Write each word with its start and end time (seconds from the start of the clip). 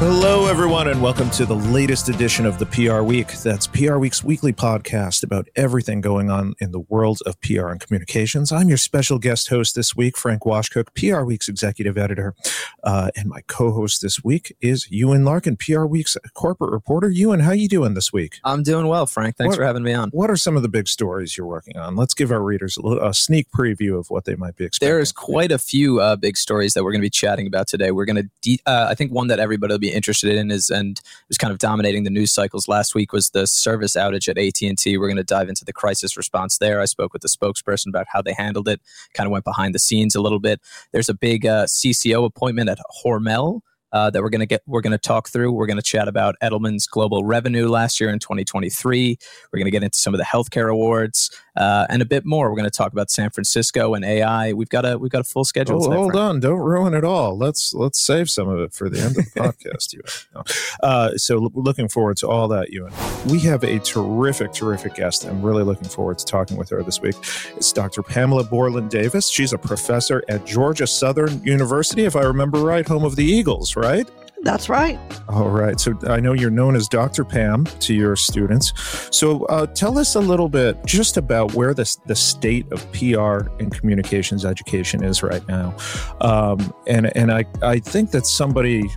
Hello, 0.00 0.46
everyone, 0.46 0.88
and 0.88 1.02
welcome 1.02 1.28
to 1.32 1.44
the 1.44 1.54
latest 1.54 2.08
edition 2.08 2.46
of 2.46 2.58
the 2.58 2.64
PR 2.64 3.02
Week. 3.02 3.30
That's 3.42 3.66
PR 3.66 3.98
Week's 3.98 4.24
weekly 4.24 4.50
podcast 4.50 5.22
about 5.22 5.46
everything 5.56 6.00
going 6.00 6.30
on 6.30 6.54
in 6.58 6.72
the 6.72 6.80
world 6.80 7.18
of 7.26 7.38
PR 7.42 7.68
and 7.68 7.78
communications. 7.78 8.50
I'm 8.50 8.70
your 8.70 8.78
special 8.78 9.18
guest 9.18 9.50
host 9.50 9.74
this 9.74 9.94
week, 9.94 10.16
Frank 10.16 10.44
Washkuch, 10.44 10.86
PR 10.94 11.22
Week's 11.24 11.50
executive 11.50 11.98
editor. 11.98 12.34
Uh, 12.82 13.10
and 13.14 13.28
my 13.28 13.42
co-host 13.46 14.00
this 14.00 14.24
week 14.24 14.56
is 14.62 14.90
Ewan 14.90 15.22
Larkin, 15.26 15.58
PR 15.58 15.84
Week's 15.84 16.16
corporate 16.32 16.72
reporter. 16.72 17.10
Ewan, 17.10 17.40
how 17.40 17.52
you 17.52 17.68
doing 17.68 17.92
this 17.92 18.10
week? 18.10 18.38
I'm 18.42 18.62
doing 18.62 18.86
well, 18.86 19.04
Frank. 19.04 19.36
Thanks 19.36 19.50
What- 19.50 19.58
for 19.58 19.66
having 19.66 19.82
me 19.82 19.92
on. 19.92 20.08
What 20.12 20.30
are 20.30 20.36
some 20.36 20.56
of 20.56 20.62
the 20.62 20.70
big 20.70 20.88
stories 20.88 21.36
you're 21.36 21.46
working 21.46 21.76
on? 21.76 21.94
Let's 21.94 22.14
give 22.14 22.32
our 22.32 22.42
readers 22.42 22.78
a, 22.78 22.80
little, 22.80 23.06
a 23.06 23.12
sneak 23.12 23.48
preview 23.50 23.98
of 23.98 24.08
what 24.08 24.24
they 24.24 24.34
might 24.34 24.56
be 24.56 24.64
expecting. 24.64 24.88
There 24.88 25.00
is 25.00 25.12
quite 25.12 25.52
a 25.52 25.58
few 25.58 26.00
uh, 26.00 26.16
big 26.16 26.38
stories 26.38 26.72
that 26.72 26.84
we're 26.84 26.92
going 26.92 27.02
to 27.02 27.04
be 27.04 27.10
chatting 27.10 27.46
about 27.46 27.68
today. 27.68 27.90
We're 27.90 28.06
going 28.06 28.16
to, 28.16 28.30
de- 28.40 28.60
uh, 28.64 28.86
I 28.88 28.94
think, 28.94 29.12
one 29.12 29.26
that 29.26 29.38
everybody 29.38 29.74
will 29.74 29.78
be 29.78 29.89
interested 29.90 30.34
in 30.36 30.50
is, 30.50 30.70
and 30.70 31.00
was 31.28 31.38
kind 31.38 31.52
of 31.52 31.58
dominating 31.58 32.04
the 32.04 32.10
news 32.10 32.32
cycles 32.32 32.68
last 32.68 32.94
week, 32.94 33.12
was 33.12 33.30
the 33.30 33.46
service 33.46 33.94
outage 33.94 34.28
at 34.28 34.38
AT 34.38 34.60
and 34.68 34.78
T. 34.78 34.96
We're 34.96 35.08
going 35.08 35.16
to 35.16 35.24
dive 35.24 35.48
into 35.48 35.64
the 35.64 35.72
crisis 35.72 36.16
response 36.16 36.58
there. 36.58 36.80
I 36.80 36.84
spoke 36.86 37.12
with 37.12 37.22
the 37.22 37.28
spokesperson 37.28 37.88
about 37.88 38.06
how 38.12 38.22
they 38.22 38.32
handled 38.32 38.68
it. 38.68 38.80
Kind 39.14 39.26
of 39.26 39.32
went 39.32 39.44
behind 39.44 39.74
the 39.74 39.78
scenes 39.78 40.14
a 40.14 40.20
little 40.20 40.40
bit. 40.40 40.60
There's 40.92 41.08
a 41.08 41.14
big 41.14 41.46
uh, 41.46 41.66
CCO 41.66 42.24
appointment 42.24 42.68
at 42.68 42.78
Hormel. 43.04 43.60
Uh, 43.92 44.08
that 44.10 44.22
we're 44.22 44.30
going 44.30 44.38
to 44.40 44.46
get 44.46 44.62
we're 44.66 44.80
going 44.80 44.92
to 44.92 44.98
talk 44.98 45.28
through 45.28 45.50
we're 45.50 45.66
going 45.66 45.76
to 45.76 45.82
chat 45.82 46.06
about 46.06 46.36
edelman's 46.40 46.86
global 46.86 47.24
revenue 47.24 47.68
last 47.68 47.98
year 48.00 48.08
in 48.08 48.20
2023 48.20 49.18
we're 49.52 49.56
going 49.58 49.64
to 49.64 49.70
get 49.70 49.82
into 49.82 49.98
some 49.98 50.14
of 50.14 50.18
the 50.18 50.24
healthcare 50.24 50.70
awards 50.70 51.28
uh, 51.56 51.86
and 51.90 52.00
a 52.00 52.04
bit 52.04 52.24
more 52.24 52.48
we're 52.50 52.56
going 52.56 52.64
to 52.70 52.76
talk 52.76 52.92
about 52.92 53.10
san 53.10 53.30
francisco 53.30 53.94
and 53.94 54.04
ai 54.04 54.52
we've 54.52 54.68
got 54.68 54.84
a 54.86 54.96
we've 54.96 55.10
got 55.10 55.20
a 55.22 55.24
full 55.24 55.44
schedule 55.44 55.84
Oh, 55.84 55.90
hold 55.90 56.12
Frank. 56.12 56.24
on! 56.24 56.40
Don't 56.40 56.58
ruin 56.60 56.94
it 56.94 57.04
all. 57.04 57.36
Let's 57.36 57.74
let's 57.74 58.00
save 58.00 58.30
some 58.30 58.48
of 58.48 58.60
it 58.60 58.72
for 58.72 58.88
the 58.88 59.00
end 59.00 59.16
of 59.18 59.24
the 59.24 59.30
podcast. 59.40 59.92
Ewan. 59.92 60.04
No. 60.34 60.42
Uh, 60.88 61.16
so 61.16 61.36
l- 61.36 61.50
looking 61.54 61.88
forward 61.88 62.16
to 62.18 62.28
all 62.28 62.46
that, 62.48 62.70
Ewan. 62.70 62.92
We 63.28 63.38
have 63.40 63.64
a 63.64 63.78
terrific, 63.80 64.52
terrific 64.52 64.94
guest. 64.94 65.24
I'm 65.24 65.42
really 65.42 65.62
looking 65.64 65.88
forward 65.88 66.18
to 66.18 66.24
talking 66.24 66.56
with 66.56 66.68
her 66.70 66.82
this 66.82 67.00
week. 67.00 67.14
It's 67.56 67.72
Dr. 67.72 68.02
Pamela 68.02 68.44
Bourland-Davis. 68.44 69.28
She's 69.28 69.52
a 69.52 69.58
professor 69.58 70.22
at 70.28 70.44
Georgia 70.46 70.86
Southern 70.86 71.42
University, 71.42 72.04
if 72.04 72.14
I 72.16 72.22
remember 72.22 72.60
right, 72.60 72.86
home 72.86 73.04
of 73.04 73.16
the 73.16 73.24
Eagles, 73.24 73.76
right? 73.80 74.08
That's 74.42 74.70
right. 74.70 74.98
All 75.28 75.50
right. 75.50 75.78
So 75.78 75.98
I 76.06 76.18
know 76.18 76.32
you're 76.32 76.50
known 76.50 76.74
as 76.74 76.88
Dr. 76.88 77.24
Pam 77.24 77.64
to 77.64 77.94
your 77.94 78.16
students. 78.16 78.72
So 79.14 79.44
uh, 79.46 79.66
tell 79.66 79.98
us 79.98 80.14
a 80.14 80.20
little 80.20 80.48
bit 80.48 80.78
just 80.86 81.18
about 81.18 81.54
where 81.54 81.74
the, 81.74 81.96
the 82.06 82.16
state 82.16 82.70
of 82.72 82.90
PR 82.92 83.48
and 83.58 83.70
communications 83.70 84.46
education 84.46 85.04
is 85.04 85.22
right 85.22 85.46
now. 85.46 85.76
Um, 86.22 86.72
and 86.86 87.14
and 87.16 87.30
I, 87.30 87.44
I 87.62 87.80
think 87.80 88.12
that 88.12 88.26
somebody, 88.26 88.88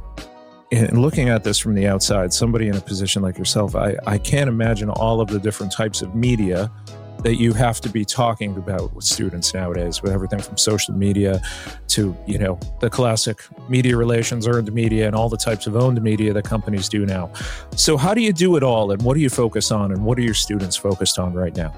in 0.71 1.01
looking 1.01 1.27
at 1.27 1.43
this 1.43 1.59
from 1.59 1.75
the 1.75 1.87
outside, 1.87 2.31
somebody 2.31 2.69
in 2.69 2.75
a 2.77 2.81
position 2.81 3.21
like 3.21 3.37
yourself, 3.37 3.75
I, 3.75 3.97
I 4.07 4.17
can't 4.17 4.47
imagine 4.47 4.89
all 4.89 5.19
of 5.19 5.27
the 5.27 5.39
different 5.39 5.73
types 5.73 6.01
of 6.01 6.15
media 6.15 6.71
that 7.19 7.35
you 7.35 7.53
have 7.53 7.79
to 7.81 7.89
be 7.89 8.03
talking 8.03 8.55
about 8.57 8.93
with 8.93 9.05
students 9.05 9.53
nowadays 9.53 10.01
with 10.01 10.11
everything 10.11 10.39
from 10.39 10.57
social 10.57 10.93
media 10.93 11.41
to 11.87 12.15
you 12.25 12.37
know 12.37 12.59
the 12.81 12.89
classic 12.89 13.41
media 13.69 13.95
relations 13.95 14.47
earned 14.47 14.71
media 14.73 15.07
and 15.07 15.15
all 15.15 15.29
the 15.29 15.37
types 15.37 15.67
of 15.67 15.75
owned 15.75 16.01
media 16.01 16.33
that 16.33 16.43
companies 16.43 16.89
do 16.89 17.05
now 17.05 17.31
so 17.75 17.95
how 17.97 18.13
do 18.13 18.21
you 18.21 18.33
do 18.33 18.55
it 18.55 18.63
all 18.63 18.91
and 18.91 19.01
what 19.03 19.13
do 19.13 19.21
you 19.21 19.29
focus 19.29 19.71
on 19.71 19.91
and 19.91 20.03
what 20.03 20.17
are 20.17 20.21
your 20.21 20.33
students 20.33 20.75
focused 20.75 21.17
on 21.17 21.33
right 21.33 21.55
now 21.55 21.73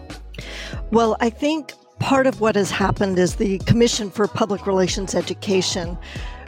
Well, 0.91 1.17
I 1.19 1.29
think 1.29 1.73
part 1.99 2.27
of 2.27 2.41
what 2.41 2.55
has 2.55 2.71
happened 2.71 3.17
is 3.17 3.35
the 3.35 3.59
Commission 3.59 4.09
for 4.11 4.27
Public 4.27 4.67
Relations 4.67 5.15
Education 5.15 5.97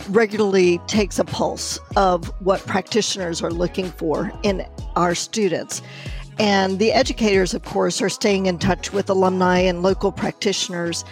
regularly 0.09 0.77
takes 0.88 1.19
a 1.19 1.25
pulse 1.25 1.80
of 1.95 2.27
what 2.41 2.65
practitioners 2.65 3.41
are 3.41 3.52
looking 3.52 3.91
for 3.91 4.31
in 4.43 4.65
our 4.95 5.15
students. 5.15 5.81
And 6.39 6.77
the 6.77 6.92
educators, 6.92 7.53
of 7.53 7.64
course, 7.64 8.02
are 8.02 8.09
staying 8.09 8.45
in 8.45 8.59
touch 8.59 8.93
with 8.93 9.09
alumni 9.09 9.59
and 9.59 9.81
local 9.81 10.11
practitioners 10.11 11.03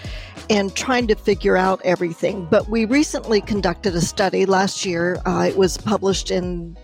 and 0.50 0.76
trying 0.76 1.08
to 1.08 1.16
figure 1.16 1.58
out 1.58 1.82
everything. 1.84 2.48
But 2.50 2.70
we 2.70 2.86
recently 2.86 3.42
conducted 3.42 3.96
a 3.96 4.02
study 4.02 4.46
last 4.46 4.86
year. 4.86 5.20
Uh, 5.26 5.48
it 5.50 5.58
was 5.58 5.78
published 5.78 6.30
in 6.30 6.78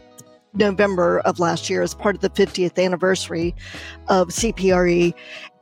November 0.53 1.19
of 1.19 1.39
last 1.39 1.69
year 1.69 1.81
as 1.81 1.93
part 1.93 2.15
of 2.15 2.21
the 2.21 2.29
50th 2.29 2.83
anniversary 2.83 3.55
of 4.07 4.29
CPRE. 4.29 5.13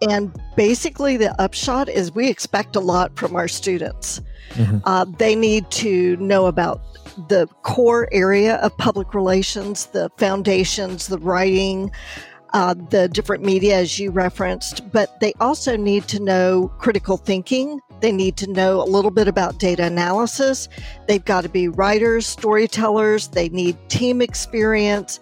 And 0.10 0.36
basically, 0.56 1.18
the 1.18 1.40
upshot 1.40 1.90
is 1.90 2.14
we 2.14 2.30
expect 2.30 2.76
a 2.76 2.80
lot 2.80 3.16
from 3.18 3.36
our 3.36 3.48
students. 3.48 4.22
Mhm. 4.54 4.82
Uh, 4.86 5.06
they 5.18 5.36
need 5.36 5.70
to 5.72 6.16
know 6.18 6.48
about 6.48 6.82
the 7.28 7.48
core 7.64 8.08
area 8.12 8.56
of 8.58 8.76
public 8.78 9.14
relations, 9.14 9.88
the 9.88 10.10
foundations, 10.18 11.08
the 11.08 11.18
writing, 11.18 11.92
uh, 12.54 12.74
the 12.90 13.08
different 13.08 13.44
media, 13.44 13.78
as 13.78 14.00
you 14.00 14.12
referenced, 14.12 14.92
but 14.92 15.20
they 15.20 15.34
also 15.40 15.76
need 15.78 16.08
to 16.08 16.20
know 16.20 16.72
critical 16.80 17.18
thinking. 17.18 17.80
They 18.02 18.12
need 18.12 18.38
to 18.38 18.50
know 18.50 18.82
a 18.82 18.86
little 18.86 19.12
bit 19.12 19.28
about 19.28 19.60
data 19.60 19.84
analysis. 19.84 20.70
They've 21.08 21.24
got 21.24 21.42
to 21.42 21.50
be 21.50 21.68
writers, 21.68 22.26
storytellers. 22.26 23.28
They 23.30 23.50
need 23.50 23.78
team 23.90 24.22
experience, 24.22 25.20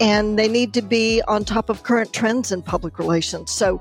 and 0.00 0.38
they 0.38 0.48
need 0.48 0.72
to 0.74 0.82
be 0.82 1.22
on 1.28 1.44
top 1.44 1.68
of 1.68 1.82
current 1.82 2.12
trends 2.12 2.50
in 2.50 2.62
public 2.62 2.98
relations. 2.98 3.50
So 3.52 3.80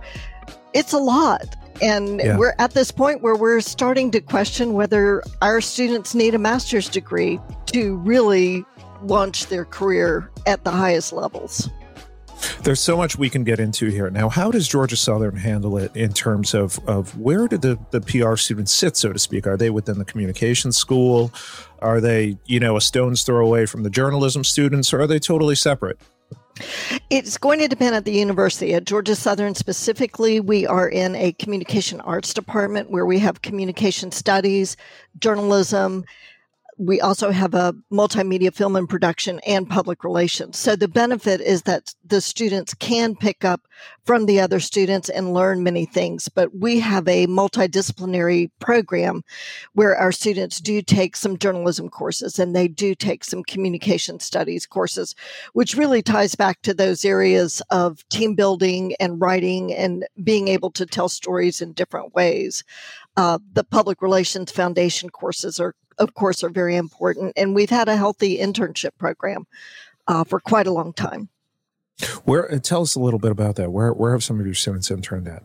it's 0.73 0.93
a 0.93 0.99
lot. 0.99 1.55
And 1.81 2.19
Yeah. 2.19 2.37
we're 2.37 2.53
at 2.59 2.73
this 2.73 2.91
point 2.91 3.23
where 3.23 3.35
we're 3.35 3.61
starting 3.61 4.11
to 4.11 4.21
question 4.21 4.73
whether 4.73 5.23
our 5.41 5.59
students 5.59 6.13
need 6.13 6.35
a 6.35 6.37
master's 6.37 6.87
degree 6.87 7.39
to 7.67 7.95
really 7.97 8.63
launch 9.03 9.47
their 9.47 9.65
career 9.65 10.29
at 10.45 10.63
the 10.63 10.71
highest 10.71 11.13
levels. 11.13 11.69
There's 12.61 12.79
so 12.79 12.95
much 12.95 13.17
we 13.17 13.29
can 13.29 13.43
get 13.43 13.59
into 13.59 13.87
here. 13.87 14.09
Now, 14.09 14.29
how 14.29 14.51
does 14.51 14.67
Georgia 14.67 14.95
Southern 14.95 15.35
handle 15.35 15.77
it 15.77 15.95
in 15.95 16.13
terms 16.13 16.53
of, 16.53 16.79
of 16.87 17.17
where 17.17 17.47
do 17.47 17.57
the, 17.57 17.79
the 17.91 18.01
PR 18.01 18.35
students 18.35 18.73
sit, 18.73 18.95
so 18.95 19.11
to 19.11 19.19
speak? 19.19 19.47
Are 19.47 19.57
they 19.57 19.69
within 19.69 19.97
the 19.97 20.05
communications 20.05 20.77
school? 20.77 21.31
Are 21.79 21.99
they, 21.99 22.37
you 22.45 22.59
know, 22.59 22.77
a 22.77 22.81
stone's 22.81 23.23
throw 23.23 23.45
away 23.45 23.65
from 23.65 23.83
the 23.83 23.89
journalism 23.89 24.43
students, 24.43 24.93
or 24.93 25.01
are 25.01 25.07
they 25.07 25.19
totally 25.19 25.55
separate? 25.55 25.99
It's 27.09 27.37
going 27.37 27.59
to 27.59 27.67
depend 27.67 27.95
at 27.95 28.05
the 28.05 28.11
university. 28.11 28.73
At 28.73 28.85
Georgia 28.85 29.15
Southern 29.15 29.55
specifically, 29.55 30.39
we 30.39 30.67
are 30.67 30.87
in 30.87 31.15
a 31.15 31.31
communication 31.33 31.99
arts 32.01 32.33
department 32.33 32.91
where 32.91 33.05
we 33.05 33.19
have 33.19 33.41
communication 33.41 34.11
studies, 34.11 34.77
journalism. 35.19 36.05
We 36.85 36.99
also 36.99 37.31
have 37.31 37.53
a 37.53 37.73
multimedia 37.91 38.53
film 38.53 38.75
and 38.75 38.89
production 38.89 39.39
and 39.47 39.69
public 39.69 40.03
relations. 40.03 40.57
So 40.57 40.75
the 40.75 40.87
benefit 40.87 41.39
is 41.39 41.63
that 41.63 41.93
the 42.05 42.19
students 42.19 42.73
can 42.73 43.15
pick 43.15 43.45
up 43.45 43.61
from 44.05 44.25
the 44.25 44.41
other 44.41 44.59
students 44.59 45.09
and 45.09 45.33
learn 45.33 45.63
many 45.63 45.85
things. 45.85 46.27
But 46.27 46.55
we 46.57 46.79
have 46.79 47.07
a 47.07 47.27
multidisciplinary 47.27 48.51
program 48.59 49.23
where 49.73 49.95
our 49.95 50.11
students 50.11 50.59
do 50.59 50.81
take 50.81 51.15
some 51.15 51.37
journalism 51.37 51.89
courses 51.89 52.37
and 52.37 52.53
they 52.55 52.67
do 52.67 52.95
take 52.95 53.23
some 53.23 53.43
communication 53.43 54.19
studies 54.19 54.65
courses 54.65 55.15
which 55.53 55.75
really 55.75 56.01
ties 56.01 56.35
back 56.35 56.61
to 56.61 56.73
those 56.73 57.05
areas 57.05 57.61
of 57.69 58.07
team 58.09 58.35
building 58.35 58.95
and 58.99 59.21
writing 59.21 59.73
and 59.73 60.05
being 60.23 60.47
able 60.47 60.71
to 60.71 60.85
tell 60.85 61.09
stories 61.09 61.61
in 61.61 61.73
different 61.73 62.13
ways. 62.13 62.63
Uh, 63.15 63.37
the 63.53 63.63
public 63.63 64.01
relations 64.01 64.51
foundation 64.51 65.09
courses 65.09 65.59
are, 65.59 65.75
of 65.97 66.13
course, 66.13 66.43
are 66.43 66.49
very 66.49 66.75
important, 66.75 67.33
and 67.35 67.55
we've 67.55 67.69
had 67.69 67.87
a 67.87 67.95
healthy 67.95 68.37
internship 68.37 68.97
program 68.97 69.45
uh, 70.07 70.23
for 70.23 70.39
quite 70.39 70.67
a 70.67 70.71
long 70.71 70.93
time. 70.93 71.29
Where 72.25 72.51
uh, 72.51 72.59
tell 72.59 72.81
us 72.81 72.95
a 72.95 72.99
little 72.99 73.19
bit 73.19 73.31
about 73.31 73.55
that. 73.57 73.71
Where 73.71 73.93
where 73.93 74.11
have 74.13 74.23
some 74.23 74.39
of 74.39 74.45
your 74.45 74.55
students 74.55 74.89
interned 74.89 75.27
at? 75.27 75.43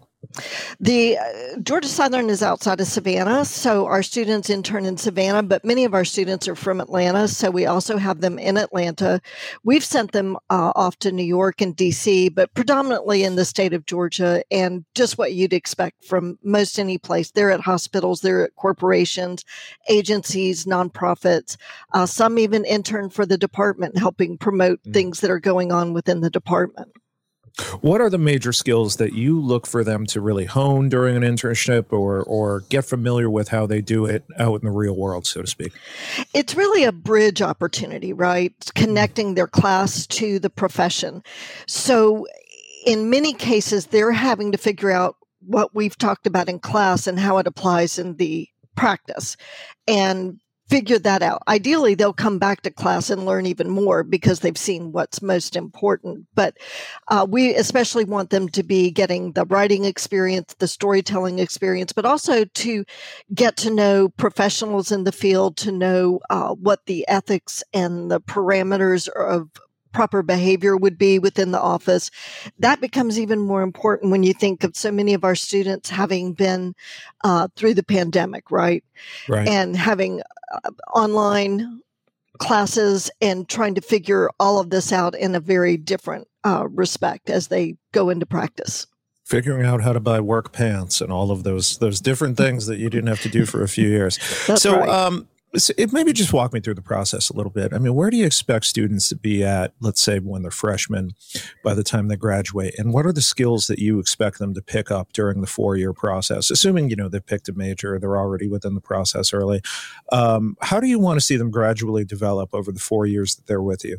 The 0.81 1.17
uh, 1.19 1.59
Georgia 1.63 1.89
Southern 1.89 2.29
is 2.29 2.43
outside 2.43 2.81
of 2.81 2.87
Savannah, 2.87 3.45
so 3.45 3.87
our 3.87 4.03
students 4.03 4.51
intern 4.51 4.85
in 4.85 4.97
Savannah, 4.97 5.43
but 5.43 5.65
many 5.65 5.85
of 5.85 5.95
our 5.95 6.05
students 6.05 6.47
are 6.49 6.55
from 6.55 6.81
Atlanta, 6.81 7.29
so 7.29 7.51
we 7.51 7.67
also 7.67 7.97
have 7.99 8.21
them 8.21 8.39
in 8.39 8.57
Atlanta. 8.57 9.21
We've 9.65 9.85
sent 9.85 10.13
them 10.13 10.37
uh, 10.51 10.73
off 10.75 10.99
to 11.01 11.13
New 11.13 11.25
York 11.25 11.61
and 11.61 11.77
DC, 11.77 12.35
but 12.35 12.53
predominantly 12.55 13.25
in 13.25 13.37
the 13.37 13.45
state 13.45 13.73
of 13.73 13.87
Georgia, 13.87 14.43
and 14.51 14.85
just 14.95 15.19
what 15.19 15.35
you'd 15.35 15.53
expect 15.53 16.05
from 16.05 16.39
most 16.43 16.79
any 16.79 16.99
place. 16.99 17.31
They're 17.31 17.51
at 17.51 17.61
hospitals, 17.61 18.21
they're 18.21 18.45
at 18.45 18.57
corporations, 18.57 19.45
agencies, 19.89 20.65
nonprofits. 20.67 21.57
Uh, 21.95 22.07
some 22.07 22.39
even 22.39 22.65
intern 22.65 23.11
for 23.11 23.25
the 23.25 23.39
department, 23.39 23.97
helping 23.99 24.37
promote 24.39 24.83
Mm. 24.83 24.93
things 24.93 25.21
that 25.21 25.31
are 25.31 25.41
going 25.41 25.73
on 25.73 25.93
within 25.93 26.21
the 26.21 26.31
department. 26.31 26.93
What 27.81 28.01
are 28.01 28.11
the 28.11 28.19
major 28.19 28.53
skills 28.53 28.97
that 28.97 29.13
you 29.13 29.41
look 29.41 29.67
for 29.67 29.83
them 29.83 30.07
to 30.07 30.21
really 30.21 30.45
hone 30.45 30.89
during 30.89 31.17
an 31.17 31.23
internship 31.23 31.93
or 31.93 32.23
or 32.23 32.61
get 32.69 32.85
familiar 32.85 33.29
with 33.29 33.49
how 33.49 33.67
they 33.67 33.81
do 33.81 34.07
it 34.07 34.25
out 34.39 34.63
in 34.63 34.67
the 34.67 34.73
real 34.73 34.97
world, 34.97 35.27
so 35.27 35.43
to 35.43 35.47
speak? 35.47 35.73
it's 36.35 36.55
really 36.55 36.85
a 36.85 36.93
bridge 36.93 37.43
opportunity, 37.43 38.13
right? 38.13 38.55
Connecting 38.75 39.35
their 39.35 39.47
class 39.47 40.07
to 40.07 40.39
the 40.39 40.51
profession. 40.51 41.23
So, 41.67 42.27
in 42.87 43.11
many 43.11 43.35
cases, 43.35 43.87
they're 43.87 44.13
having 44.13 44.53
to 44.53 44.59
figure 44.59 44.91
out 44.91 45.17
what 45.41 45.75
we've 45.75 45.99
talked 45.99 46.27
about 46.27 46.49
in 46.49 46.59
class 46.59 47.07
and 47.07 47.19
how 47.19 47.39
it 47.39 47.47
applies 47.47 47.99
in 47.99 48.17
the 48.17 48.49
practice. 48.77 49.37
And 49.87 50.39
figure 50.69 50.99
that 50.99 51.23
out. 51.23 51.43
Ideally, 51.49 51.95
they'll 51.95 52.13
come 52.13 52.39
back 52.39 52.63
to 52.63 52.71
class 52.71 53.11
and 53.11 53.25
learn 53.25 53.47
even 53.47 53.71
more 53.71 54.03
because 54.03 54.41
they've 54.41 54.57
seen 54.57 54.93
what's 54.93 55.23
most 55.23 55.57
important. 55.57 56.27
But 56.35 56.57
uh, 57.09 57.27
we 57.29 57.55
especially 57.55 58.05
want 58.05 58.31
them 58.31 58.49
to 58.51 58.63
be 58.63 58.91
getting 58.91 59.33
the 59.33 59.47
writing 59.47 59.85
experience, 59.85 60.55
the 60.59 60.69
storytelling 60.69 61.39
experience, 61.39 61.93
but 61.93 62.05
also 62.05 62.45
to 62.45 62.85
get 63.35 63.57
to 63.59 63.71
know 63.71 64.09
professionals 64.11 64.93
in 64.93 65.05
the 65.05 65.13
field, 65.13 65.57
to 65.59 65.73
know 65.73 66.21
uh, 66.31 66.55
what 66.55 66.87
the 66.87 67.07
ethics 67.09 67.63
and 67.73 68.11
the 68.11 68.21
parameters 68.21 69.09
of 69.09 69.49
proper 69.93 70.23
behavior 70.23 70.77
would 70.77 70.99
be 70.99 71.19
within 71.19 71.51
the 71.51 71.61
office. 71.61 72.11
That 72.59 72.81
becomes 72.81 73.19
even 73.19 73.39
more 73.39 73.63
important 73.63 74.11
when 74.11 74.23
you 74.23 74.33
think 74.33 74.65
of 74.65 74.77
so 74.77 74.91
many 74.91 75.15
of 75.15 75.25
our 75.25 75.35
students 75.35 75.91
having 75.91 76.33
been 76.33 76.75
uh, 77.25 77.49
through 77.57 77.75
the 77.75 77.83
pandemic, 77.83 78.51
right? 78.51 78.85
Right. 79.29 79.49
And 79.49 79.77
having 79.77 80.23
uh, 80.53 80.71
online 80.95 81.81
classes 82.39 83.11
and 83.21 83.49
trying 83.49 83.75
to 83.75 83.81
figure 83.81 84.31
all 84.39 84.61
of 84.61 84.71
this 84.71 84.93
out 84.93 85.15
in 85.15 85.35
a 85.35 85.41
very 85.41 85.77
different 85.77 86.29
uh, 86.45 86.69
respect 86.71 87.31
as 87.31 87.49
they 87.49 87.77
go 87.93 88.11
into 88.11 88.27
practice 88.27 88.87
figuring 89.29 89.67
out 89.67 89.83
how 89.83 89.93
to 89.93 90.01
buy 90.01 90.19
work 90.19 90.53
pants 90.53 91.03
and 91.03 91.13
all 91.13 91.31
of 91.31 91.43
those 91.43 91.77
those 91.79 92.01
different 92.01 92.39
things 92.39 92.67
that 92.67 92.79
you 92.79 92.89
didn't 92.89 93.09
have 93.09 93.21
to 93.21 93.29
do 93.29 93.45
for 93.45 93.63
a 93.63 93.69
few 93.69 93.87
years. 93.87 94.19
That's 94.47 94.63
so 94.63 94.79
right. 94.79 94.89
um 94.89 95.29
it 95.53 95.93
maybe 95.93 96.13
just 96.13 96.33
walk 96.33 96.53
me 96.53 96.61
through 96.61 96.75
the 96.75 96.83
process 96.83 97.31
a 97.31 97.35
little 97.35 97.51
bit. 97.51 97.73
I 97.73 97.79
mean, 97.79 97.95
where 97.95 98.11
do 98.11 98.17
you 98.17 98.27
expect 98.27 98.67
students 98.67 99.09
to 99.09 99.17
be 99.17 99.43
at, 99.43 99.73
let's 99.81 100.01
say, 100.01 100.19
when 100.19 100.43
they're 100.43 100.51
freshmen 100.51 101.13
by 101.65 101.75
the 101.75 101.83
time 101.83 102.09
they 102.09 102.17
graduate? 102.17 102.75
And 102.79 102.93
what 102.93 103.07
are 103.07 103.13
the 103.13 103.23
skills 103.23 103.67
that 103.69 103.79
you 103.79 103.99
expect 103.99 104.39
them 104.39 104.53
to 104.55 104.63
pick 104.63 104.91
up 104.91 105.13
during 105.13 105.41
the 105.41 105.47
four 105.47 105.77
year 105.77 105.93
process? 105.93 106.51
Assuming, 106.51 106.91
you 106.91 106.97
know, 106.97 107.09
they've 107.09 107.25
picked 107.25 107.49
a 107.49 107.55
major, 107.55 107.99
they're 107.99 108.19
already 108.19 108.47
within 108.47 108.75
the 108.75 108.81
process 108.81 109.33
early. 109.33 109.63
Um, 110.13 110.57
how 110.61 110.81
do 110.81 110.87
you 110.87 110.99
want 110.99 111.19
to 111.19 111.25
see 111.25 111.37
them 111.37 111.51
gradually 111.51 112.05
develop 112.05 112.55
over 112.55 112.71
the 112.71 112.81
four 112.81 113.07
years 113.07 113.37
that 113.37 113.47
they're 113.47 113.63
with 113.63 113.85
you? 113.85 113.99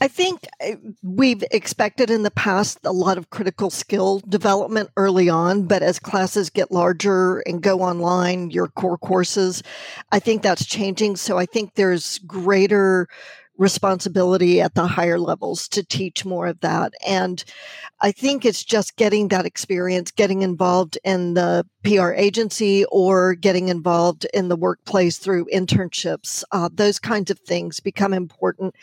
I 0.00 0.08
think 0.08 0.46
uh, 0.64 0.76
we've 1.02 1.42
expected 1.50 2.10
in 2.10 2.22
the 2.22 2.30
past 2.30 2.78
a 2.84 2.92
lot 2.92 3.18
of 3.18 3.30
critical 3.30 3.70
skill 3.70 4.20
development 4.28 4.90
early 4.96 5.28
on, 5.28 5.66
but 5.66 5.82
as 5.82 5.98
classes 5.98 6.50
get 6.50 6.70
larger 6.70 7.40
and 7.40 7.60
go 7.62 7.80
online, 7.80 8.50
your 8.50 8.68
core 8.68 8.98
courses, 8.98 9.62
I 10.12 10.20
think 10.20 10.42
that's 10.42 10.64
changing. 10.64 11.16
So 11.16 11.38
I 11.38 11.46
think 11.46 11.74
there's 11.74 12.18
greater 12.20 13.08
responsibility 13.58 14.60
at 14.60 14.74
the 14.74 14.86
higher 14.86 15.18
levels 15.18 15.68
to 15.68 15.84
teach 15.84 16.24
more 16.24 16.46
of 16.46 16.60
that. 16.60 16.92
And 17.06 17.44
I 18.00 18.12
think 18.12 18.44
it's 18.44 18.64
just 18.64 18.96
getting 18.96 19.28
that 19.28 19.44
experience, 19.44 20.12
getting 20.12 20.42
involved 20.42 20.96
in 21.04 21.34
the 21.34 21.66
PR 21.82 22.12
agency 22.12 22.84
or 22.86 23.34
getting 23.34 23.68
involved 23.68 24.26
in 24.32 24.48
the 24.48 24.56
workplace 24.56 25.18
through 25.18 25.46
internships. 25.52 26.44
Uh, 26.52 26.68
those 26.72 26.98
kinds 26.98 27.30
of 27.30 27.38
things 27.40 27.80
become 27.80 28.12
important. 28.12 28.74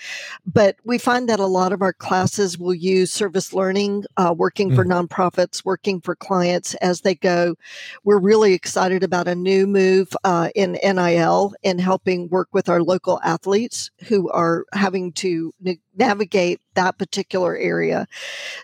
But 0.46 0.78
we 0.84 0.98
find 0.98 1.30
that 1.30 1.40
a 1.40 1.46
lot 1.46 1.72
of 1.72 1.82
our 1.82 1.94
classes 1.94 2.58
will 2.58 2.74
use 2.74 3.14
service 3.14 3.54
learning, 3.54 4.06
uh, 4.18 4.34
working 4.38 4.72
mm. 4.72 4.76
for 4.76 4.84
nonprofits, 4.84 5.64
working 5.64 6.02
for 6.02 6.16
clients 6.16 6.74
as 6.76 7.02
they 7.02 7.16
go. 7.16 7.56
We're 8.04 8.20
really 8.20 8.54
excited 8.54 9.04
about 9.04 9.28
a 9.28 9.36
new 9.36 9.68
move 9.68 10.16
uh, 10.26 10.50
in 10.56 10.74
NIL 10.84 11.54
in 11.64 11.80
helping 11.80 12.28
work 12.30 12.50
with 12.52 12.68
our 12.68 12.84
local 12.84 13.22
athletes 13.24 13.92
who 14.08 14.30
are 14.32 14.65
having 14.74 15.12
to 15.14 15.54
navigate 15.96 16.60
that 16.76 16.98
particular 16.98 17.56
area. 17.56 18.08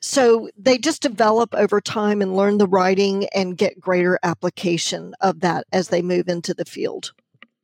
So 0.01 0.50
they 0.57 0.77
just 0.77 1.01
develop 1.01 1.53
over 1.53 1.81
time 1.81 2.21
and 2.21 2.36
learn 2.36 2.57
the 2.57 2.68
writing 2.68 3.27
and 3.36 3.57
get 3.57 3.80
greater 3.80 4.19
application 4.24 5.13
of 5.21 5.42
that 5.42 5.65
as 5.71 5.89
they 5.89 6.01
move 6.01 6.27
into 6.27 6.53
the 6.53 6.65
field. 6.65 7.13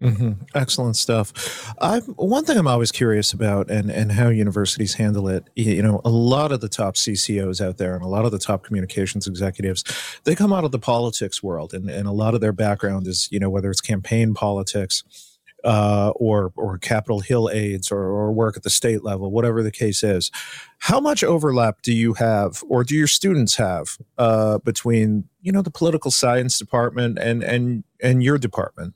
Mm-hmm. 0.01 0.33
Excellent 0.53 0.95
stuff. 0.95 1.73
I 1.81 1.99
one 2.01 2.45
thing 2.45 2.55
I'm 2.55 2.67
always 2.67 2.91
curious 2.91 3.33
about, 3.33 3.71
and 3.71 3.89
and 3.89 4.11
how 4.11 4.29
universities 4.29 4.93
handle 4.93 5.27
it. 5.27 5.49
You 5.55 5.81
know, 5.81 6.01
a 6.05 6.09
lot 6.09 6.51
of 6.51 6.61
the 6.61 6.69
top 6.69 6.93
CCOs 6.95 7.65
out 7.65 7.77
there, 7.77 7.95
and 7.95 8.03
a 8.03 8.07
lot 8.07 8.23
of 8.23 8.31
the 8.31 8.37
top 8.37 8.63
communications 8.63 9.25
executives, 9.25 9.83
they 10.23 10.35
come 10.35 10.53
out 10.53 10.63
of 10.63 10.71
the 10.71 10.77
politics 10.77 11.41
world, 11.41 11.73
and 11.73 11.89
and 11.89 12.07
a 12.07 12.11
lot 12.11 12.35
of 12.35 12.41
their 12.41 12.53
background 12.53 13.07
is, 13.07 13.27
you 13.31 13.39
know, 13.39 13.49
whether 13.49 13.71
it's 13.71 13.81
campaign 13.81 14.35
politics 14.35 15.03
uh, 15.63 16.11
or 16.15 16.51
or 16.55 16.77
Capitol 16.77 17.19
Hill 17.19 17.49
aides 17.51 17.91
or, 17.91 17.99
or 17.99 18.31
work 18.31 18.57
at 18.57 18.63
the 18.63 18.69
state 18.69 19.03
level, 19.03 19.31
whatever 19.31 19.63
the 19.63 19.71
case 19.71 20.03
is. 20.03 20.31
How 20.79 20.99
much 20.99 21.23
overlap 21.23 21.81
do 21.81 21.93
you 21.93 22.13
have, 22.13 22.63
or 22.67 22.83
do 22.83 22.95
your 22.95 23.07
students 23.07 23.55
have, 23.55 23.97
uh, 24.17 24.59
between 24.59 25.25
you 25.41 25.51
know 25.51 25.61
the 25.61 25.71
political 25.71 26.11
science 26.11 26.57
department 26.57 27.17
and 27.19 27.43
and 27.43 27.83
and 28.01 28.23
your 28.23 28.37
department? 28.37 28.93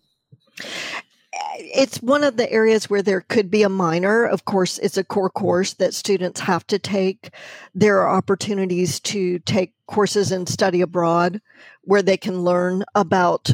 it's 1.73 2.01
one 2.01 2.23
of 2.23 2.37
the 2.37 2.51
areas 2.51 2.89
where 2.89 3.01
there 3.01 3.21
could 3.21 3.49
be 3.49 3.63
a 3.63 3.69
minor. 3.69 4.25
Of 4.25 4.45
course, 4.45 4.77
it's 4.79 4.97
a 4.97 5.03
core 5.03 5.29
course 5.29 5.73
that 5.73 5.93
students 5.93 6.39
have 6.41 6.65
to 6.67 6.79
take. 6.79 7.31
There 7.73 7.99
are 7.99 8.15
opportunities 8.15 8.99
to 9.01 9.39
take 9.39 9.73
courses 9.87 10.31
and 10.31 10.47
study 10.47 10.81
abroad 10.81 11.41
where 11.81 12.01
they 12.01 12.17
can 12.17 12.41
learn 12.41 12.83
about 12.95 13.51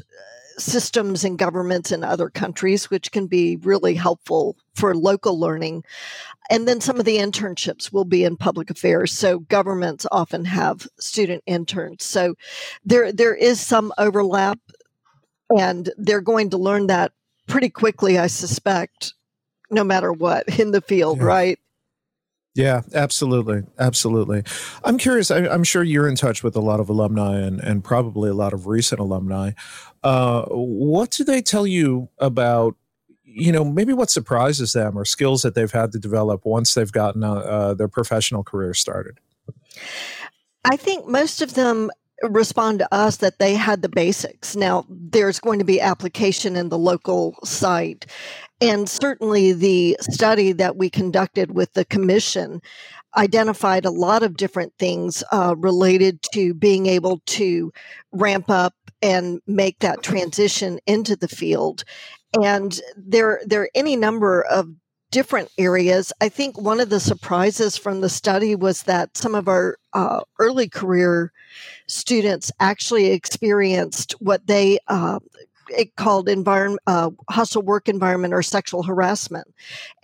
systems 0.58 1.24
and 1.24 1.38
governments 1.38 1.92
in 1.92 2.04
other 2.04 2.30
countries, 2.30 2.90
which 2.90 3.12
can 3.12 3.28
be 3.28 3.58
really 3.58 3.94
helpful 3.94 4.58
for 4.76 4.96
local 4.96 5.40
learning. 5.40 5.84
And 6.50 6.68
then 6.68 6.82
some 6.82 7.00
of 7.00 7.06
the 7.06 7.18
internships 7.18 7.92
will 7.92 8.06
be 8.06 8.24
in 8.24 8.38
public 8.38 8.70
affairs. 8.70 9.12
So 9.12 9.40
governments 9.40 10.06
often 10.12 10.46
have 10.46 10.88
student 11.00 11.44
interns. 11.46 12.04
So 12.04 12.36
there 12.86 13.12
there 13.12 13.36
is 13.36 13.60
some 13.60 13.94
overlap 13.98 14.60
and 15.58 15.90
they're 15.98 16.22
going 16.22 16.50
to 16.52 16.58
learn 16.58 16.88
that 16.88 17.12
pretty 17.48 17.70
quickly, 17.70 18.18
I 18.18 18.28
suspect, 18.28 19.14
no 19.70 19.84
matter 19.84 20.12
what 20.12 20.60
in 20.60 20.72
the 20.72 20.82
field, 20.82 21.20
yeah. 21.20 21.26
right? 21.26 21.60
Yeah, 22.58 22.82
absolutely. 22.96 23.62
Absolutely. 23.78 24.42
I'm 24.84 24.98
curious. 24.98 25.30
I, 25.30 25.42
am 25.42 25.64
sure 25.64 25.84
you're 25.84 26.08
in 26.08 26.16
touch 26.16 26.42
with 26.42 26.56
a 26.56 26.60
lot 26.60 26.80
of 26.80 26.90
alumni 26.90 27.38
and, 27.38 27.60
and 27.60 27.84
probably 27.84 28.32
a 28.32 28.34
lot 28.34 28.52
of 28.52 28.66
recent 28.66 29.00
alumni. 29.00 29.52
Uh, 30.04 30.44
what 30.50 31.12
do 31.12 31.24
they 31.24 31.44
tell 31.44 31.68
you 31.68 32.10
about, 32.18 32.76
you 33.24 33.52
know, 33.52 33.64
maybe 33.64 33.94
what 33.94 34.10
surprises 34.10 34.74
them 34.74 34.98
or 34.98 35.06
skills 35.06 35.44
that 35.44 35.54
they've 35.54 35.72
had 35.72 35.92
to 35.92 36.00
develop 36.00 36.48
once 36.48 36.74
they've 36.74 36.92
gotten 36.92 37.24
uh, 37.24 37.34
uh, 37.34 37.74
their 37.76 37.88
professional 37.88 38.44
career 38.44 38.74
started? 38.74 39.20
I 40.66 40.78
think 40.78 41.06
most 41.06 41.44
of 41.44 41.54
them 41.54 41.92
respond 42.24 42.80
to 42.80 42.92
us 42.92 43.18
that 43.18 43.38
they 43.38 43.54
had 43.54 43.84
the 43.84 43.90
basics. 43.90 44.56
Now, 44.56 44.84
there's 44.90 45.40
going 45.40 45.60
to 45.60 45.66
be 45.66 45.80
application 45.80 46.56
in 46.56 46.70
the 46.70 46.78
local 46.80 47.38
site. 47.44 48.08
And 48.60 48.90
certainly 48.90 49.54
the 49.54 49.98
study 50.02 50.52
that 50.54 50.78
we 50.78 50.90
conducted 50.90 51.52
with 51.52 51.74
the 51.74 51.86
commission 51.86 52.62
identified 53.16 53.86
a 53.86 53.92
lot 53.92 54.24
of 54.24 54.38
different 54.38 54.74
things 54.80 55.24
uh, 55.32 55.56
related 55.58 56.22
to 56.34 56.54
being 56.54 56.88
able 56.88 57.22
to 57.26 57.72
ramp 58.12 58.50
up 58.50 58.74
and 59.02 59.42
make 59.48 59.80
that 59.80 60.04
transition 60.04 60.80
into 60.88 61.16
the 61.16 61.28
field. 61.28 61.84
And 62.42 62.80
there, 62.96 63.42
there 63.46 63.64
are 63.64 63.70
any 63.76 63.96
number 63.96 64.42
of 64.44 64.70
different 65.12 65.50
areas. 65.58 66.12
I 66.20 66.30
think 66.30 66.60
one 66.60 66.80
of 66.80 66.90
the 66.90 67.00
surprises 67.00 67.78
from 67.78 68.02
the 68.02 68.10
study 68.10 68.56
was 68.56 68.84
that 68.84 69.16
some 69.16 69.36
of 69.36 69.48
our 69.48 69.78
uh, 69.94 70.22
early 70.40 70.68
career 70.68 71.32
students 71.88 72.52
actually 72.60 73.08
experienced 73.08 74.14
what 74.20 74.46
they 74.48 74.80
uh, 74.88 75.20
it 75.70 75.96
called 75.96 76.30
environment 76.30 76.82
uh, 76.88 77.10
hostile 77.30 77.62
work 77.62 77.90
environment 77.90 78.34
or 78.34 78.42
sexual 78.42 78.84
harassment 78.84 79.54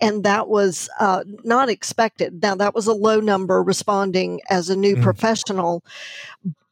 and 0.00 0.24
that 0.24 0.48
was 0.48 0.88
uh, 1.00 1.24
not 1.42 1.68
expected 1.68 2.42
now 2.42 2.54
that 2.54 2.74
was 2.74 2.86
a 2.86 2.92
low 2.92 3.20
number 3.20 3.62
responding 3.62 4.40
as 4.50 4.70
a 4.70 4.76
new 4.76 4.96
mm. 4.96 5.02
professional 5.02 5.84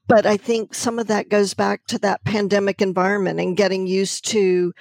but 0.06 0.26
i 0.26 0.36
think 0.36 0.74
some 0.74 0.98
of 0.98 1.06
that 1.06 1.28
goes 1.28 1.54
back 1.54 1.84
to 1.86 1.98
that 1.98 2.24
pandemic 2.24 2.80
environment 2.82 3.40
and 3.40 3.56
getting 3.56 3.86
used 3.86 4.24
to 4.24 4.72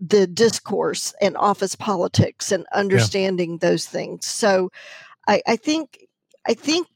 the 0.00 0.26
discourse 0.26 1.12
and 1.20 1.36
office 1.36 1.74
politics 1.74 2.52
and 2.52 2.66
understanding 2.72 3.52
yeah. 3.52 3.58
those 3.60 3.86
things 3.86 4.26
so 4.26 4.70
I, 5.26 5.42
I 5.46 5.56
think 5.56 6.06
i 6.46 6.54
think 6.54 6.86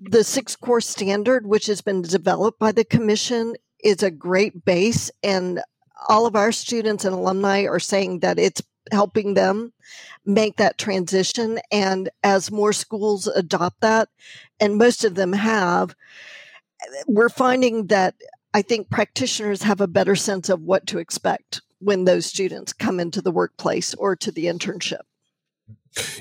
the 0.00 0.22
six 0.22 0.54
core 0.56 0.80
standard 0.80 1.46
which 1.46 1.66
has 1.66 1.80
been 1.80 2.02
developed 2.02 2.58
by 2.58 2.72
the 2.72 2.84
commission 2.84 3.54
is 3.82 4.02
a 4.02 4.10
great 4.10 4.64
base 4.64 5.10
and 5.22 5.60
all 6.08 6.26
of 6.26 6.36
our 6.36 6.52
students 6.52 7.04
and 7.04 7.14
alumni 7.14 7.64
are 7.64 7.80
saying 7.80 8.20
that 8.20 8.38
it's 8.38 8.62
helping 8.92 9.34
them 9.34 9.72
make 10.24 10.56
that 10.56 10.78
transition. 10.78 11.58
And 11.72 12.10
as 12.22 12.50
more 12.50 12.72
schools 12.72 13.26
adopt 13.26 13.80
that, 13.80 14.08
and 14.60 14.76
most 14.76 15.04
of 15.04 15.14
them 15.14 15.32
have, 15.32 15.94
we're 17.06 17.28
finding 17.28 17.86
that 17.88 18.14
I 18.54 18.62
think 18.62 18.90
practitioners 18.90 19.62
have 19.62 19.80
a 19.80 19.86
better 19.86 20.16
sense 20.16 20.48
of 20.48 20.62
what 20.62 20.86
to 20.88 20.98
expect 20.98 21.60
when 21.80 22.04
those 22.04 22.26
students 22.26 22.72
come 22.72 22.98
into 22.98 23.20
the 23.20 23.30
workplace 23.30 23.94
or 23.94 24.16
to 24.16 24.32
the 24.32 24.46
internship. 24.46 25.00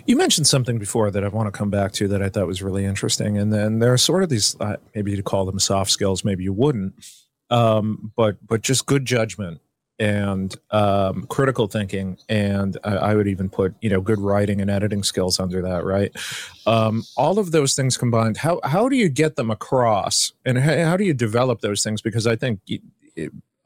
You 0.06 0.16
mentioned 0.16 0.48
something 0.48 0.80
before 0.80 1.12
that 1.12 1.24
I 1.24 1.28
want 1.28 1.48
to 1.48 1.58
come 1.58 1.70
back 1.70 1.92
to 1.94 2.08
that 2.10 2.22
I 2.22 2.30
thought 2.30 2.48
was 2.48 2.64
really 2.64 2.86
interesting. 2.86 3.38
And 3.38 3.54
then 3.54 3.80
there 3.80 3.94
are 3.94 3.98
sort 3.98 4.24
of 4.24 4.30
these, 4.30 4.56
uh, 4.60 4.78
maybe 4.96 5.12
you 5.12 5.24
call 5.24 5.46
them 5.46 5.60
soft 5.60 5.92
skills, 5.92 6.24
maybe 6.24 6.44
you 6.44 6.54
wouldn't, 6.54 6.94
um, 7.50 8.12
but 8.16 8.38
but 8.46 8.62
just 8.62 8.86
good 8.86 9.06
judgment 9.06 9.62
and 10.00 10.56
um, 10.72 11.26
critical 11.28 11.68
thinking, 11.68 12.18
and 12.30 12.78
I, 12.84 12.96
I, 12.96 13.16
would 13.16 13.28
even 13.28 13.50
put 13.50 13.74
you 13.82 13.90
know 13.90 14.02
good 14.02 14.20
writing 14.20 14.62
and 14.62 14.70
editing 14.70 15.04
skills 15.04 15.40
under 15.40 15.62
that, 15.62 15.84
right? 15.84 16.12
Um, 16.66 17.04
all 17.16 17.40
of 17.40 17.52
those 17.52 17.74
things 17.76 17.98
combined, 17.98 18.38
how 18.38 18.60
how 18.64 18.90
do 18.90 18.96
you 18.96 19.10
get 19.10 19.36
them 19.36 19.50
across, 19.50 20.34
and 20.46 20.58
how, 20.58 20.84
how 20.84 20.98
do 20.98 21.04
you 21.04 21.14
develop 21.14 21.62
those 21.62 21.84
things? 21.84 22.02
Because 22.02 22.28
I 22.28 22.36
think. 22.36 22.60
It, 22.68 22.82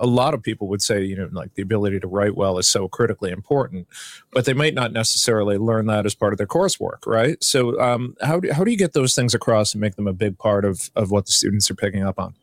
a 0.02 0.08
lot 0.08 0.34
of 0.34 0.42
people 0.42 0.68
would 0.68 0.82
say, 0.82 1.04
you 1.04 1.16
know, 1.16 1.30
like 1.32 1.54
the 1.54 1.62
ability 1.62 2.00
to 2.00 2.08
write 2.08 2.36
well 2.36 2.58
is 2.58 2.68
so 2.68 2.88
critically 2.88 3.30
important, 3.30 3.88
but 4.34 4.46
they 4.46 4.54
might 4.54 4.74
not 4.74 4.92
necessarily 4.92 5.60
learn 5.60 5.86
that 5.86 6.08
as 6.08 6.16
part 6.16 6.34
of 6.34 6.38
their 6.38 6.48
coursework, 6.48 7.06
right? 7.06 7.42
So, 7.44 7.80
um, 7.80 8.16
how 8.20 8.40
do 8.40 8.52
how 8.52 8.64
do 8.64 8.72
you 8.72 8.78
get 8.78 8.94
those 8.94 9.14
things 9.14 9.36
across 9.36 9.76
and 9.76 9.80
make 9.80 9.96
them 9.96 10.08
a 10.08 10.14
big 10.14 10.40
part 10.40 10.66
of 10.66 10.90
of 10.96 11.12
what 11.12 11.28
the 11.28 11.32
students 11.32 11.70
are 11.70 11.76
picking 11.76 12.04
up 12.04 12.20
on? 12.20 12.34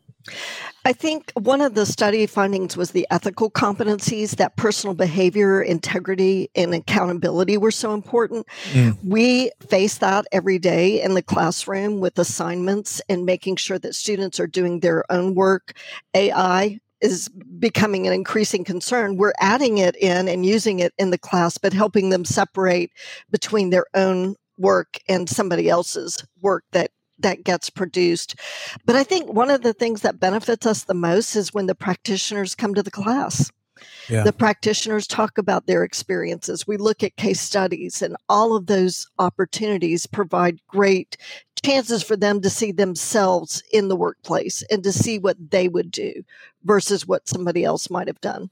I 0.85 0.93
think 0.93 1.33
one 1.35 1.61
of 1.61 1.75
the 1.75 1.85
study 1.85 2.27
findings 2.27 2.77
was 2.77 2.93
the 2.93 3.07
ethical 3.11 3.51
competencies 3.51 4.37
that 4.37 4.57
personal 4.57 4.95
behavior, 4.95 5.61
integrity, 5.61 6.51
and 6.55 6.73
accountability 6.75 7.59
were 7.59 7.71
so 7.71 7.93
important. 7.93 8.47
Mm. 8.73 8.97
We 9.05 9.51
face 9.69 9.99
that 9.99 10.27
every 10.33 10.59
day 10.59 11.03
in 11.03 11.15
the 11.15 11.23
classroom 11.23 12.01
with 12.01 12.19
assignments 12.19 13.03
and 13.09 13.27
making 13.27 13.57
sure 13.57 13.79
that 13.79 13.95
students 13.95 14.41
are 14.41 14.47
doing 14.47 14.81
their 14.81 15.05
own 15.13 15.35
work. 15.35 15.77
AI 16.15 16.81
is 17.01 17.29
becoming 17.59 18.07
an 18.07 18.13
increasing 18.13 18.65
concern. 18.65 19.17
We're 19.17 19.35
adding 19.41 19.79
it 19.79 19.97
in 19.97 20.29
and 20.29 20.45
using 20.45 20.81
it 20.81 20.93
in 20.99 21.11
the 21.11 21.19
class, 21.19 21.59
but 21.59 21.73
helping 21.73 22.11
them 22.11 22.25
separate 22.25 22.91
between 23.31 23.71
their 23.71 23.87
own 23.95 24.37
work 24.59 24.99
and 25.09 25.29
somebody 25.29 25.69
else's 25.69 26.25
work 26.41 26.65
that 26.73 26.91
that 27.21 27.45
gets 27.45 27.71
produced. 27.71 28.37
But 28.85 28.97
I 28.97 29.05
think 29.05 29.33
one 29.33 29.51
of 29.51 29.63
the 29.63 29.73
things 29.73 30.03
that 30.03 30.21
benefits 30.21 30.67
us 30.67 30.85
the 30.85 30.95
most 30.95 31.37
is 31.37 31.55
when 31.55 31.67
the 31.67 31.75
practitioners 31.75 32.55
come 32.55 32.75
to 32.75 32.83
the 32.83 32.91
class. 32.91 33.51
Yeah. 34.09 34.25
The 34.25 34.33
practitioners 34.33 35.07
talk 35.07 35.39
about 35.39 35.67
their 35.67 35.85
experiences. 35.85 36.67
We 36.67 36.77
look 36.77 37.03
at 37.03 37.17
case 37.17 37.41
studies, 37.41 38.03
and 38.03 38.17
all 38.29 38.57
of 38.57 38.67
those 38.67 39.07
opportunities 39.19 40.07
provide 40.07 40.61
great 40.67 41.17
chances 41.63 42.03
for 42.03 42.17
them 42.17 42.41
to 42.41 42.51
see 42.51 42.73
themselves 42.73 43.63
in 43.73 43.89
the 43.89 43.97
workplace 43.97 44.63
and 44.71 44.83
to 44.85 44.93
see 44.93 45.19
what 45.19 45.37
they 45.51 45.69
would 45.69 45.91
do 45.91 46.25
versus 46.65 47.07
what 47.07 47.29
somebody 47.29 47.65
else 47.65 47.91
might 47.91 48.07
have 48.07 48.21
done. 48.21 48.51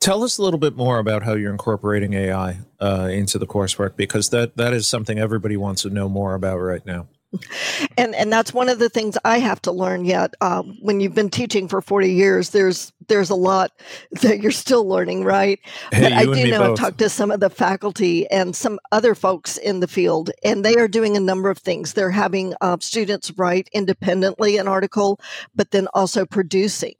Tell 0.00 0.22
us 0.22 0.38
a 0.38 0.42
little 0.42 0.60
bit 0.60 0.76
more 0.76 0.98
about 0.98 1.22
how 1.22 1.34
you're 1.34 1.50
incorporating 1.50 2.14
AI 2.14 2.58
uh, 2.80 3.08
into 3.10 3.38
the 3.38 3.46
coursework 3.46 3.96
because 3.96 4.30
that, 4.30 4.56
that 4.56 4.72
is 4.72 4.86
something 4.86 5.18
everybody 5.18 5.56
wants 5.56 5.82
to 5.82 5.90
know 5.90 6.08
more 6.08 6.34
about 6.34 6.58
right 6.58 6.84
now 6.84 7.08
and 7.98 8.14
and 8.14 8.32
that's 8.32 8.52
one 8.52 8.68
of 8.68 8.78
the 8.78 8.88
things 8.88 9.16
I 9.24 9.38
have 9.38 9.60
to 9.62 9.72
learn 9.72 10.04
yet. 10.04 10.34
Uh, 10.40 10.62
when 10.80 11.00
you've 11.00 11.14
been 11.14 11.30
teaching 11.30 11.68
for 11.68 11.80
forty 11.80 12.12
years, 12.12 12.50
there's 12.50 12.92
there's 13.08 13.30
a 13.30 13.34
lot 13.34 13.72
that 14.22 14.40
you're 14.40 14.52
still 14.52 14.86
learning, 14.86 15.24
right? 15.24 15.60
Hey, 15.92 16.02
but 16.02 16.12
I 16.12 16.24
do 16.24 16.50
know 16.50 16.58
both. 16.58 16.70
I've 16.70 16.76
talked 16.76 16.98
to 16.98 17.08
some 17.08 17.30
of 17.30 17.40
the 17.40 17.50
faculty 17.50 18.28
and 18.30 18.54
some 18.54 18.78
other 18.92 19.14
folks 19.14 19.56
in 19.56 19.80
the 19.80 19.88
field, 19.88 20.30
and 20.44 20.64
they 20.64 20.76
are 20.76 20.88
doing 20.88 21.16
a 21.16 21.20
number 21.20 21.50
of 21.50 21.58
things. 21.58 21.92
They're 21.92 22.10
having 22.10 22.54
uh, 22.60 22.78
students 22.80 23.32
write 23.36 23.68
independently 23.72 24.58
an 24.58 24.68
article, 24.68 25.20
but 25.54 25.70
then 25.70 25.88
also 25.94 26.26
producing. 26.26 26.94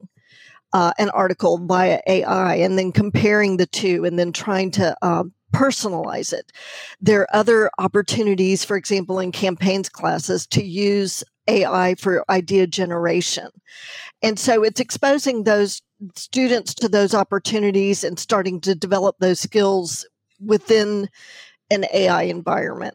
Uh, 0.72 0.92
an 0.98 1.08
article 1.10 1.56
via 1.58 2.00
AI 2.06 2.56
and 2.56 2.76
then 2.76 2.92
comparing 2.92 3.56
the 3.56 3.66
two 3.66 4.04
and 4.04 4.18
then 4.18 4.30
trying 4.30 4.70
to 4.70 4.94
um, 5.00 5.32
personalize 5.56 6.32
it. 6.32 6.52
There 7.00 7.22
are 7.22 7.36
other 7.36 7.70
opportunities, 7.78 8.64
for 8.64 8.76
example, 8.76 9.18
in 9.18 9.32
campaigns 9.32 9.88
classes 9.88 10.46
to 10.48 10.62
use 10.62 11.24
AI 11.48 11.94
for 11.94 12.30
idea 12.30 12.66
generation. 12.66 13.48
And 14.22 14.38
so 14.38 14.62
it's 14.62 14.80
exposing 14.80 15.44
those 15.44 15.80
students 16.14 16.74
to 16.74 16.88
those 16.88 17.14
opportunities 17.14 18.04
and 18.04 18.18
starting 18.18 18.60
to 18.62 18.74
develop 18.74 19.16
those 19.18 19.40
skills 19.40 20.06
within 20.44 21.08
an 21.70 21.86
AI 21.92 22.22
environment. 22.22 22.94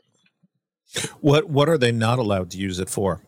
What 1.22 1.50
what 1.50 1.70
are 1.70 1.78
they 1.78 1.92
not 1.92 2.20
allowed 2.20 2.52
to 2.52 2.58
use 2.58 2.80
it 2.80 2.90
for? 2.90 3.24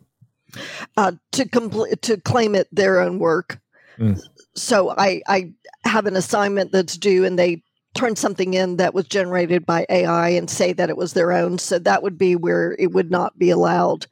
Uh, 0.98 1.14
to 1.32 1.48
complete 1.48 2.02
to 2.04 2.18
claim 2.18 2.56
it 2.56 2.68
their 2.72 3.00
own 3.00 3.20
work. 3.20 3.60
Mm. 3.98 4.22
So 4.56 4.94
I 4.96 5.22
I 5.28 5.54
have 5.86 6.06
an 6.06 6.18
assignment 6.18 6.72
that's 6.72 6.98
due, 6.98 7.24
and 7.24 7.40
they 7.40 7.64
turn 7.94 8.16
something 8.16 8.54
in 8.54 8.78
that 8.78 8.94
was 8.94 9.06
generated 9.06 9.66
by 9.66 9.86
AI 9.90 10.30
and 10.30 10.50
say 10.50 10.74
that 10.74 10.90
it 10.90 10.98
was 10.98 11.14
their 11.14 11.32
own. 11.32 11.58
So 11.58 11.80
that 11.80 12.04
would 12.04 12.18
be 12.18 12.36
where 12.36 12.76
it 12.80 12.92
would 12.92 13.12
not 13.12 13.38
be 13.38 13.50
allowed. 13.50 14.08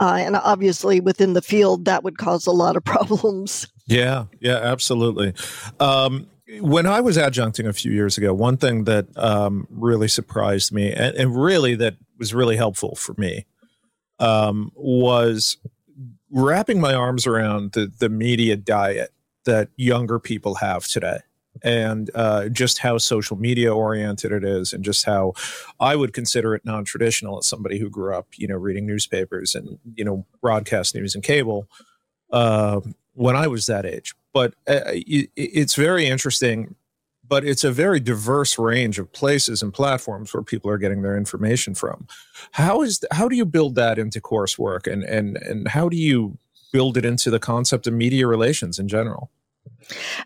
Uh, 0.00 0.18
and 0.20 0.36
obviously, 0.36 1.00
within 1.00 1.32
the 1.32 1.42
field, 1.42 1.84
that 1.84 2.04
would 2.04 2.18
cause 2.18 2.46
a 2.46 2.52
lot 2.52 2.76
of 2.76 2.84
problems. 2.84 3.66
Yeah, 3.86 4.26
yeah, 4.40 4.56
absolutely. 4.56 5.34
Um, 5.80 6.28
when 6.60 6.86
I 6.86 7.00
was 7.00 7.16
adjuncting 7.16 7.66
a 7.66 7.72
few 7.72 7.92
years 7.92 8.16
ago, 8.16 8.32
one 8.32 8.56
thing 8.56 8.84
that 8.84 9.06
um, 9.18 9.66
really 9.70 10.08
surprised 10.08 10.72
me 10.72 10.92
and, 10.92 11.14
and, 11.16 11.36
really 11.36 11.74
that 11.74 11.96
was 12.18 12.32
really 12.32 12.56
helpful 12.56 12.94
for 12.94 13.14
me 13.18 13.44
um, 14.18 14.72
was 14.74 15.58
wrapping 16.30 16.80
my 16.80 16.94
arms 16.94 17.26
around 17.26 17.72
the, 17.72 17.92
the 17.98 18.08
media 18.08 18.56
diet 18.56 19.12
that 19.44 19.68
younger 19.76 20.18
people 20.18 20.56
have 20.56 20.86
today 20.86 21.18
and 21.62 22.10
uh, 22.14 22.48
just 22.48 22.78
how 22.78 22.98
social 22.98 23.36
media 23.36 23.74
oriented 23.74 24.32
it 24.32 24.44
is, 24.44 24.72
and 24.72 24.84
just 24.84 25.04
how 25.04 25.34
I 25.80 25.96
would 25.96 26.12
consider 26.12 26.54
it 26.54 26.64
non 26.64 26.84
traditional 26.84 27.38
as 27.38 27.46
somebody 27.46 27.78
who 27.78 27.90
grew 27.90 28.14
up, 28.14 28.28
you 28.36 28.48
know, 28.48 28.56
reading 28.56 28.86
newspapers 28.86 29.54
and 29.54 29.78
you 29.94 30.04
know 30.04 30.26
broadcast 30.40 30.94
news 30.94 31.14
and 31.14 31.24
cable 31.24 31.68
uh, 32.32 32.80
when 33.14 33.36
I 33.36 33.46
was 33.46 33.66
that 33.66 33.86
age. 33.86 34.14
But 34.32 34.54
uh, 34.68 34.80
it, 34.86 35.30
it's 35.36 35.74
very 35.74 36.06
interesting. 36.06 36.74
But 37.26 37.44
it's 37.44 37.62
a 37.62 37.70
very 37.70 38.00
diverse 38.00 38.58
range 38.58 38.98
of 38.98 39.12
places 39.12 39.62
and 39.62 39.74
platforms 39.74 40.32
where 40.32 40.42
people 40.42 40.70
are 40.70 40.78
getting 40.78 41.02
their 41.02 41.14
information 41.14 41.74
from. 41.74 42.06
How 42.52 42.80
is 42.80 43.04
how 43.10 43.28
do 43.28 43.36
you 43.36 43.44
build 43.44 43.74
that 43.74 43.98
into 43.98 44.18
coursework, 44.18 44.90
and 44.90 45.04
and 45.04 45.36
and 45.36 45.68
how 45.68 45.90
do 45.90 45.96
you 45.98 46.38
build 46.72 46.96
it 46.96 47.04
into 47.04 47.30
the 47.30 47.38
concept 47.38 47.86
of 47.86 47.92
media 47.92 48.26
relations 48.26 48.78
in 48.78 48.88
general? 48.88 49.30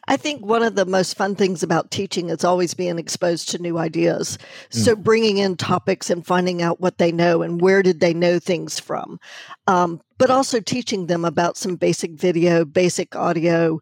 I 0.08 0.16
think 0.16 0.44
one 0.44 0.62
of 0.62 0.74
the 0.74 0.86
most 0.86 1.16
fun 1.16 1.34
things 1.34 1.62
about 1.62 1.90
teaching 1.90 2.30
is 2.30 2.44
always 2.44 2.74
being 2.74 2.98
exposed 2.98 3.48
to 3.50 3.58
new 3.58 3.78
ideas. 3.78 4.38
Mm. 4.70 4.74
So 4.76 4.96
bringing 4.96 5.38
in 5.38 5.56
topics 5.56 6.10
and 6.10 6.26
finding 6.26 6.62
out 6.62 6.80
what 6.80 6.98
they 6.98 7.12
know 7.12 7.42
and 7.42 7.60
where 7.60 7.82
did 7.82 8.00
they 8.00 8.14
know 8.14 8.38
things 8.38 8.80
from, 8.80 9.20
um, 9.66 10.00
but 10.18 10.30
also 10.30 10.60
teaching 10.60 11.06
them 11.06 11.24
about 11.24 11.56
some 11.56 11.76
basic 11.76 12.12
video, 12.12 12.64
basic 12.64 13.14
audio, 13.14 13.80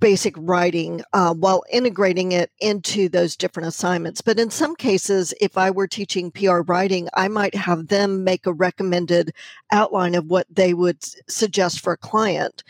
basic 0.00 0.34
writing 0.38 1.02
uh, 1.12 1.34
while 1.34 1.62
integrating 1.70 2.32
it 2.32 2.50
into 2.58 3.08
those 3.08 3.36
different 3.36 3.68
assignments. 3.68 4.22
But 4.22 4.38
in 4.38 4.50
some 4.50 4.74
cases, 4.74 5.34
if 5.40 5.58
I 5.58 5.70
were 5.70 5.86
teaching 5.86 6.30
PR 6.30 6.60
writing, 6.60 7.08
I 7.14 7.28
might 7.28 7.54
have 7.54 7.88
them 7.88 8.24
make 8.24 8.46
a 8.46 8.52
recommended 8.52 9.34
outline 9.70 10.14
of 10.14 10.26
what 10.26 10.46
they 10.50 10.72
would 10.72 11.04
suggest 11.30 11.80
for 11.80 11.92
a 11.92 11.98
client 11.98 12.64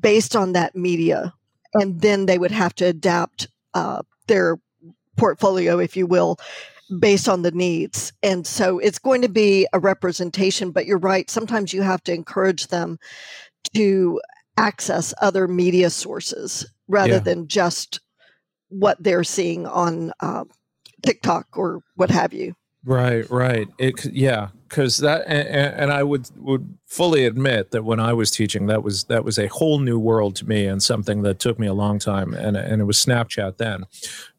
based 0.00 0.34
on 0.34 0.52
that 0.52 0.74
media 0.74 1.32
and 1.74 2.00
then 2.00 2.26
they 2.26 2.38
would 2.38 2.50
have 2.50 2.74
to 2.76 2.86
adapt 2.86 3.48
uh, 3.74 4.02
their 4.26 4.58
portfolio, 5.16 5.78
if 5.78 5.96
you 5.96 6.06
will, 6.06 6.38
based 6.98 7.28
on 7.28 7.42
the 7.42 7.50
needs. 7.50 8.12
And 8.22 8.46
so 8.46 8.78
it's 8.78 8.98
going 8.98 9.22
to 9.22 9.28
be 9.28 9.66
a 9.72 9.78
representation, 9.78 10.70
but 10.70 10.86
you're 10.86 10.98
right. 10.98 11.28
Sometimes 11.30 11.72
you 11.72 11.82
have 11.82 12.02
to 12.04 12.12
encourage 12.12 12.68
them 12.68 12.98
to 13.74 14.20
access 14.56 15.12
other 15.20 15.48
media 15.48 15.90
sources 15.90 16.66
rather 16.86 17.14
yeah. 17.14 17.18
than 17.18 17.48
just 17.48 18.00
what 18.68 19.02
they're 19.02 19.24
seeing 19.24 19.66
on 19.66 20.12
uh, 20.20 20.44
TikTok 21.02 21.46
or 21.56 21.80
what 21.96 22.10
have 22.10 22.32
you. 22.32 22.54
Right, 22.86 23.28
right. 23.30 23.66
It 23.78 24.04
yeah, 24.12 24.48
because 24.68 24.98
that 24.98 25.26
and, 25.26 25.48
and, 25.74 25.90
I 25.90 26.02
would 26.02 26.28
would 26.36 26.76
fully 26.86 27.24
admit 27.24 27.70
that 27.70 27.82
when 27.82 27.98
I 27.98 28.12
was 28.12 28.30
teaching, 28.30 28.66
that 28.66 28.82
was 28.82 29.04
that 29.04 29.24
was 29.24 29.38
a 29.38 29.46
whole 29.46 29.78
new 29.78 29.98
world 29.98 30.36
to 30.36 30.46
me 30.46 30.66
and 30.66 30.82
something 30.82 31.22
that 31.22 31.38
took 31.38 31.58
me 31.58 31.66
a 31.66 31.72
long 31.72 31.98
time. 31.98 32.34
And 32.34 32.58
and 32.58 32.82
it 32.82 32.84
was 32.84 32.98
Snapchat 32.98 33.56
then, 33.56 33.84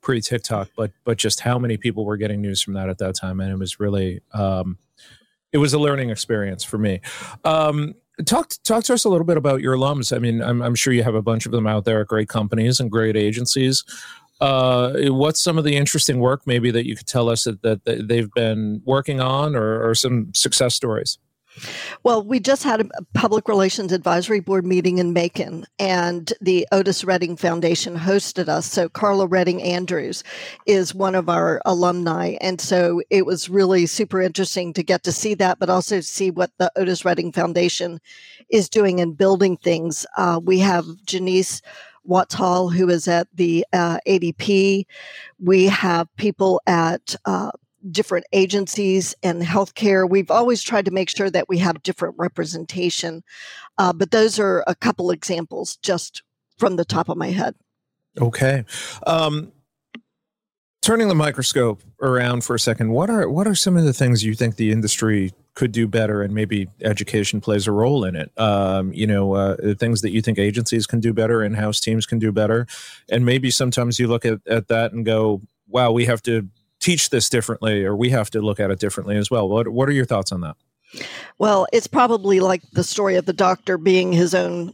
pre 0.01 0.21
TikTok, 0.21 0.69
but 0.77 0.91
but 1.05 1.17
just 1.17 1.39
how 1.39 1.57
many 1.57 1.77
people 1.77 2.05
were 2.05 2.17
getting 2.17 2.39
news 2.39 2.61
from 2.61 2.75
that 2.75 2.87
at 2.87 2.99
that 2.99 3.15
time, 3.15 3.39
and 3.39 3.51
it 3.51 3.57
was 3.57 3.79
really 3.79 4.21
um, 4.31 4.77
it 5.51 5.57
was 5.57 5.73
a 5.73 5.79
learning 5.79 6.11
experience 6.11 6.63
for 6.63 6.77
me. 6.77 7.01
Um, 7.45 7.95
talk 8.27 8.51
talk 8.63 8.83
to 8.83 8.93
us 8.93 9.05
a 9.05 9.09
little 9.09 9.25
bit 9.25 9.37
about 9.37 9.61
your 9.61 9.75
alums. 9.75 10.15
I 10.15 10.19
mean, 10.19 10.43
I'm 10.43 10.61
I'm 10.61 10.75
sure 10.75 10.93
you 10.93 11.01
have 11.01 11.15
a 11.15 11.21
bunch 11.23 11.47
of 11.47 11.51
them 11.51 11.65
out 11.65 11.85
there 11.85 11.99
at 12.01 12.07
great 12.07 12.29
companies 12.29 12.79
and 12.79 12.91
great 12.91 13.17
agencies 13.17 13.83
uh, 14.41 14.93
what's 15.07 15.41
some 15.41 15.57
of 15.57 15.63
the 15.63 15.75
interesting 15.75 16.19
work 16.19 16.45
maybe 16.45 16.71
that 16.71 16.85
you 16.85 16.95
could 16.95 17.07
tell 17.07 17.29
us 17.29 17.45
that, 17.45 17.61
that 17.61 18.07
they've 18.07 18.31
been 18.31 18.81
working 18.85 19.21
on 19.21 19.55
or, 19.55 19.89
or 19.89 19.95
some 19.95 20.33
success 20.33 20.75
stories? 20.75 21.17
Well, 22.03 22.23
we 22.23 22.39
just 22.39 22.63
had 22.63 22.81
a 22.81 23.03
public 23.13 23.47
relations 23.47 23.91
advisory 23.91 24.39
board 24.39 24.65
meeting 24.65 24.97
in 24.97 25.13
Macon, 25.13 25.65
and 25.79 26.33
the 26.41 26.67
Otis 26.71 27.03
Redding 27.03 27.37
Foundation 27.37 27.97
hosted 27.97 28.49
us. 28.49 28.65
So, 28.65 28.89
Karla 28.89 29.25
Redding 29.25 29.61
Andrews 29.63 30.23
is 30.65 30.93
one 30.93 31.15
of 31.15 31.29
our 31.29 31.61
alumni. 31.65 32.35
And 32.41 32.59
so, 32.59 33.01
it 33.09 33.25
was 33.25 33.49
really 33.49 33.85
super 33.85 34.21
interesting 34.21 34.73
to 34.73 34.83
get 34.83 35.03
to 35.03 35.11
see 35.11 35.33
that, 35.35 35.59
but 35.59 35.69
also 35.69 36.01
see 36.01 36.29
what 36.29 36.51
the 36.57 36.71
Otis 36.75 37.05
Redding 37.05 37.31
Foundation 37.31 37.99
is 38.49 38.69
doing 38.69 38.99
and 38.99 39.17
building 39.17 39.57
things. 39.57 40.05
Uh, 40.17 40.39
we 40.43 40.59
have 40.59 40.85
Janice 41.05 41.61
Watts 42.07 42.35
Hall, 42.35 42.69
who 42.69 42.89
is 42.89 43.07
at 43.07 43.27
the 43.33 43.65
uh, 43.73 43.99
ADP. 44.07 44.85
We 45.39 45.65
have 45.65 46.07
people 46.17 46.61
at 46.67 47.15
uh, 47.25 47.51
different 47.91 48.25
agencies 48.33 49.15
and 49.23 49.41
healthcare. 49.41 50.09
We've 50.09 50.31
always 50.31 50.61
tried 50.61 50.85
to 50.85 50.91
make 50.91 51.09
sure 51.09 51.29
that 51.29 51.49
we 51.49 51.57
have 51.59 51.83
different 51.83 52.15
representation, 52.17 53.23
uh, 53.77 53.93
but 53.93 54.11
those 54.11 54.39
are 54.39 54.63
a 54.67 54.75
couple 54.75 55.11
examples 55.11 55.77
just 55.77 56.23
from 56.57 56.75
the 56.75 56.85
top 56.85 57.09
of 57.09 57.17
my 57.17 57.31
head. 57.31 57.55
Okay. 58.19 58.63
Um, 59.05 59.51
turning 60.85 61.07
the 61.07 61.15
microscope 61.15 61.81
around 61.99 62.43
for 62.43 62.55
a 62.55 62.59
second, 62.59 62.91
what 62.91 63.09
are 63.09 63.27
what 63.27 63.47
are 63.47 63.55
some 63.55 63.75
of 63.75 63.83
the 63.83 63.91
things 63.91 64.23
you 64.23 64.35
think 64.35 64.55
the 64.55 64.71
industry 64.71 65.33
could 65.55 65.71
do 65.71 65.87
better, 65.87 66.21
and 66.21 66.33
maybe 66.33 66.67
education 66.81 67.41
plays 67.41 67.65
a 67.65 67.71
role 67.71 68.05
in 68.05 68.15
it? 68.15 68.31
Um, 68.39 68.93
you 68.93 69.07
know, 69.07 69.33
uh, 69.33 69.73
things 69.73 70.01
that 70.01 70.11
you 70.11 70.21
think 70.21 70.37
agencies 70.37 70.85
can 70.85 70.99
do 70.99 71.11
better, 71.11 71.43
in-house 71.43 71.79
teams 71.79 72.05
can 72.05 72.19
do 72.19 72.31
better, 72.31 72.67
and 73.09 73.25
maybe 73.25 73.49
sometimes 73.49 73.99
you 73.99 74.07
look 74.07 74.25
at, 74.25 74.39
at 74.47 74.67
that 74.67 74.93
and 74.93 75.03
go, 75.03 75.41
"Wow, 75.67 75.91
we 75.91 76.05
have 76.05 76.21
to 76.23 76.47
teach 76.79 77.09
this 77.09 77.29
differently, 77.29 77.83
or 77.83 77.95
we 77.95 78.11
have 78.11 78.29
to 78.29 78.39
look 78.39 78.59
at 78.59 78.69
it 78.69 78.79
differently 78.79 79.17
as 79.17 79.31
well." 79.31 79.49
What 79.49 79.69
What 79.69 79.89
are 79.89 79.93
your 79.93 80.05
thoughts 80.05 80.31
on 80.31 80.41
that? 80.41 80.55
Well, 81.39 81.65
it's 81.73 81.87
probably 81.87 82.39
like 82.39 82.61
the 82.73 82.83
story 82.83 83.15
of 83.15 83.25
the 83.25 83.33
doctor 83.33 83.79
being 83.79 84.13
his 84.13 84.35
own 84.35 84.71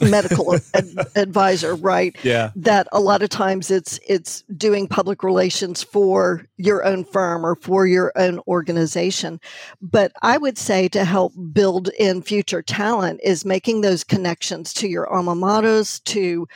medical 0.00 0.54
ad- 0.74 1.08
advisor, 1.14 1.74
right? 1.74 2.16
Yeah. 2.22 2.50
That 2.56 2.88
a 2.92 3.00
lot 3.00 3.22
of 3.22 3.28
times 3.28 3.70
it's 3.70 3.98
it's 4.06 4.42
doing 4.56 4.88
public 4.88 5.22
relations 5.22 5.82
for 5.82 6.46
your 6.56 6.84
own 6.84 7.04
firm 7.04 7.44
or 7.44 7.56
for 7.56 7.86
your 7.86 8.12
own 8.16 8.40
organization. 8.46 9.40
But 9.80 10.12
I 10.22 10.38
would 10.38 10.58
say 10.58 10.88
to 10.88 11.04
help 11.04 11.32
build 11.52 11.88
in 11.98 12.22
future 12.22 12.62
talent 12.62 13.20
is 13.22 13.44
making 13.44 13.80
those 13.80 14.04
connections 14.04 14.72
to 14.74 14.88
your 14.88 15.12
alma 15.12 15.34
maters, 15.34 16.02
to 16.04 16.46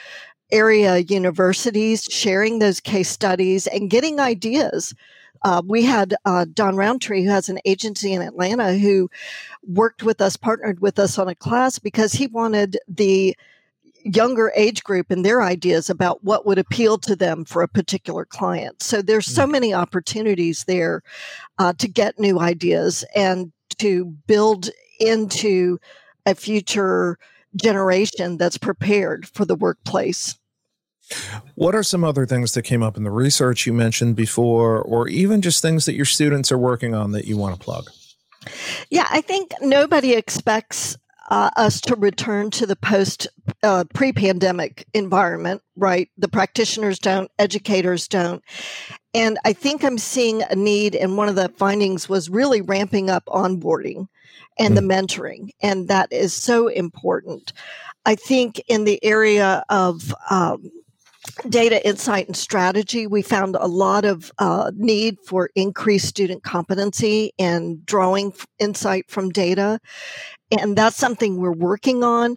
area 0.52 0.99
universities, 0.99 2.05
sharing 2.11 2.59
those 2.59 2.81
case 2.81 3.09
studies 3.09 3.67
and 3.69 3.90
getting 3.90 4.19
ideas 4.19 4.95
uh, 5.42 5.62
we 5.64 5.82
had 5.82 6.14
uh, 6.25 6.47
Don 6.52 6.76
Roundtree, 6.76 7.25
who 7.25 7.30
has 7.30 7.49
an 7.49 7.59
agency 7.64 8.12
in 8.12 8.23
Atlanta, 8.23 8.76
who 8.76 9.11
worked 9.66 10.02
with 10.02 10.20
us, 10.20 10.37
partnered 10.37 10.80
with 10.80 10.99
us 10.99 11.18
on 11.18 11.28
a 11.28 11.35
class 11.35 11.78
because 11.78 12.12
he 12.12 12.26
wanted 12.26 12.78
the 12.88 13.37
younger 14.04 14.52
age 14.56 14.82
group 14.82 15.11
and 15.11 15.25
their 15.25 15.42
ideas 15.42 15.90
about 15.90 16.25
what 16.25 16.47
would 16.47 16.59
appeal 16.59 16.99
to 16.99 17.14
them 17.14 17.44
for 17.44 17.62
a 17.62 17.68
particular 17.68 18.25
client. 18.25 18.82
So 18.82 19.02
there's 19.02 19.26
so 19.26 19.47
mm. 19.47 19.52
many 19.52 19.75
opportunities 19.75 20.64
there 20.64 21.02
uh, 21.59 21.75
to 21.75 21.88
get 21.88 22.18
new 22.18 22.40
ideas 22.40 23.04
and 23.14 23.52
to 23.78 24.06
build 24.26 24.70
into 24.99 25.78
a 26.26 26.35
future 26.35 27.18
generation 27.56 28.37
that's 28.37 28.59
prepared 28.59 29.26
for 29.28 29.44
the 29.44 29.54
workplace. 29.54 30.38
What 31.55 31.75
are 31.75 31.83
some 31.83 32.05
other 32.05 32.26
things 32.26 32.52
that 32.55 32.62
came 32.62 32.83
up 32.83 32.97
in 32.97 33.05
the 33.05 33.11
research 33.11 33.67
you 33.67 33.73
mentioned 33.73 34.17
before, 34.17 34.81
or 34.81 35.09
even 35.09 35.43
just 35.43 35.62
things 35.62 35.87
that 35.87 35.95
your 35.95 36.05
students 36.05 36.50
are 36.52 36.59
working 36.59 36.95
on 36.95 37.12
that 37.12 37.26
you 37.26 37.37
want 37.37 37.59
to 37.59 37.64
plug? 37.64 37.90
Yeah, 38.90 39.07
I 39.11 39.21
think 39.21 39.52
nobody 39.61 40.14
expects 40.14 40.97
uh, 41.31 41.50
us 41.57 41.81
to 41.81 41.95
return 41.95 42.50
to 42.50 42.67
the 42.67 42.76
post 42.76 43.29
uh, 43.62 43.85
pre 43.95 44.12
pandemic 44.12 44.87
environment, 44.95 45.62
right? 45.76 46.09
The 46.19 46.29
practitioners 46.29 46.99
don't, 46.99 47.31
educators 47.38 48.09
don't. 48.09 48.43
And 49.14 49.38
I 49.45 49.52
think 49.52 49.85
I'm 49.85 49.99
seeing 49.99 50.43
a 50.43 50.57
need, 50.57 50.95
and 50.95 51.17
one 51.17 51.29
of 51.29 51.37
the 51.37 51.49
findings 51.57 52.09
was 52.09 52.31
really 52.31 52.61
ramping 52.61 53.11
up 53.11 53.25
onboarding 53.26 54.07
and 54.59 54.76
the 54.76 54.83
hmm. 54.83 54.90
mentoring. 54.90 55.50
And 55.62 55.88
that 55.88 56.12
is 56.12 56.33
so 56.33 56.69
important. 56.69 57.52
I 58.07 58.14
think 58.14 58.61
in 58.69 58.85
the 58.85 59.02
area 59.05 59.64
of 59.69 60.14
um, 60.31 60.71
data 61.49 61.87
insight 61.87 62.27
and 62.27 62.37
strategy, 62.37 63.07
we 63.07 63.23
found 63.23 63.57
a 63.57 63.67
lot 63.67 64.05
of 64.05 64.33
uh, 64.39 64.71
need 64.77 65.19
for 65.25 65.50
increased 65.54 66.06
student 66.06 66.43
competency 66.43 67.33
and 67.39 67.85
drawing 67.85 68.33
insight 68.59 69.11
from 69.11 69.30
data. 69.30 69.80
And 70.50 70.76
that's 70.76 70.97
something 70.97 71.37
we're 71.37 71.52
working 71.52 72.02
on. 72.02 72.37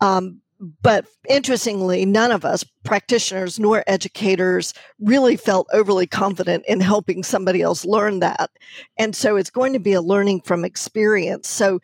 Um, 0.00 0.40
but 0.80 1.06
interestingly, 1.28 2.06
none 2.06 2.30
of 2.30 2.44
us, 2.44 2.64
practitioners 2.84 3.58
nor 3.58 3.82
educators, 3.88 4.72
really 5.00 5.36
felt 5.36 5.66
overly 5.72 6.06
confident 6.06 6.64
in 6.68 6.80
helping 6.80 7.24
somebody 7.24 7.62
else 7.62 7.84
learn 7.84 8.20
that. 8.20 8.50
And 8.96 9.16
so 9.16 9.36
it's 9.36 9.50
going 9.50 9.72
to 9.72 9.80
be 9.80 9.92
a 9.92 10.00
learning 10.00 10.42
from 10.42 10.64
experience. 10.64 11.48
So 11.48 11.80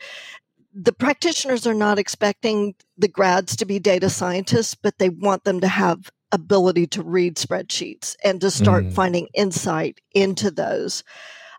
the 0.73 0.93
practitioners 0.93 1.67
are 1.67 1.75
not 1.75 1.99
expecting 1.99 2.75
the 2.97 3.09
grads 3.09 3.57
to 3.57 3.65
be 3.65 3.81
data 3.81 4.09
scientists, 4.09 4.77
but 4.77 4.99
they 4.99 5.09
want 5.09 5.43
them 5.43 5.61
to 5.61 5.69
have 5.69 6.09
ability 6.33 6.87
to 6.87 7.03
read 7.03 7.37
spreadsheets 7.37 8.17
and 8.23 8.41
to 8.41 8.51
start 8.51 8.85
mm. 8.85 8.93
finding 8.93 9.29
insight 9.35 10.01
into 10.13 10.51
those. 10.51 11.03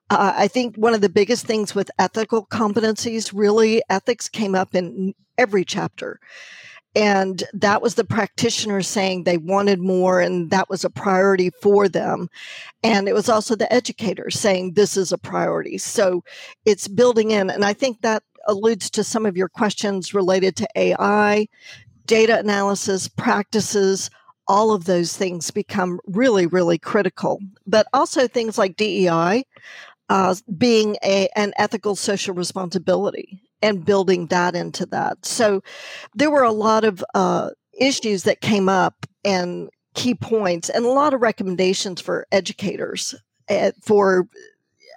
Uh, 0.09 0.33
I 0.35 0.47
think 0.47 0.75
one 0.75 0.93
of 0.93 1.01
the 1.01 1.09
biggest 1.09 1.45
things 1.45 1.75
with 1.75 1.91
ethical 1.99 2.45
competencies, 2.45 3.31
really, 3.33 3.81
ethics 3.89 4.27
came 4.27 4.55
up 4.55 4.73
in 4.75 5.13
every 5.37 5.63
chapter. 5.63 6.19
And 6.95 7.43
that 7.53 7.83
was 7.83 7.95
the 7.95 8.03
practitioner 8.03 8.81
saying 8.81 9.23
they 9.23 9.37
wanted 9.37 9.79
more 9.79 10.19
and 10.19 10.49
that 10.49 10.69
was 10.69 10.83
a 10.83 10.89
priority 10.89 11.51
for 11.61 11.87
them. 11.87 12.29
And 12.83 13.07
it 13.07 13.13
was 13.13 13.29
also 13.29 13.55
the 13.55 13.71
educators 13.71 14.39
saying 14.39 14.73
this 14.73 14.97
is 14.97 15.11
a 15.11 15.17
priority. 15.17 15.77
So 15.77 16.23
it's 16.65 16.87
building 16.87 17.29
in. 17.29 17.51
And 17.51 17.63
I 17.63 17.73
think 17.73 18.01
that 18.01 18.23
alludes 18.47 18.89
to 18.91 19.03
some 19.03 19.27
of 19.27 19.37
your 19.37 19.49
questions 19.49 20.15
related 20.15 20.55
to 20.57 20.67
AI, 20.75 21.47
data 22.07 22.39
analysis, 22.39 23.07
practices, 23.07 24.09
all 24.49 24.71
of 24.71 24.85
those 24.85 25.15
things 25.15 25.51
become 25.51 26.01
really, 26.07 26.47
really 26.47 26.77
critical. 26.77 27.39
But 27.65 27.87
also 27.93 28.27
things 28.27 28.57
like 28.57 28.75
DEI 28.75 29.45
uh, 30.09 30.35
being 30.57 30.97
a, 31.03 31.29
an 31.35 31.53
ethical 31.57 31.95
social 31.95 32.33
responsibility 32.33 33.41
and 33.61 33.85
building 33.85 34.27
that 34.27 34.55
into 34.55 34.85
that. 34.87 35.23
So 35.25 35.61
there 36.15 36.31
were 36.31 36.43
a 36.43 36.51
lot 36.51 36.83
of 36.83 37.03
uh, 37.13 37.51
issues 37.79 38.23
that 38.23 38.41
came 38.41 38.67
up 38.67 39.05
and 39.23 39.69
key 39.93 40.15
points 40.15 40.69
and 40.69 40.85
a 40.85 40.89
lot 40.89 41.13
of 41.13 41.21
recommendations 41.21 42.01
for 42.01 42.25
educators 42.31 43.15
uh, 43.49 43.71
for 43.83 44.27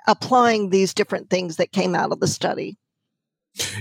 applying 0.06 0.70
these 0.70 0.94
different 0.94 1.28
things 1.28 1.56
that 1.56 1.72
came 1.72 1.94
out 1.94 2.12
of 2.12 2.20
the 2.20 2.26
study. 2.26 2.78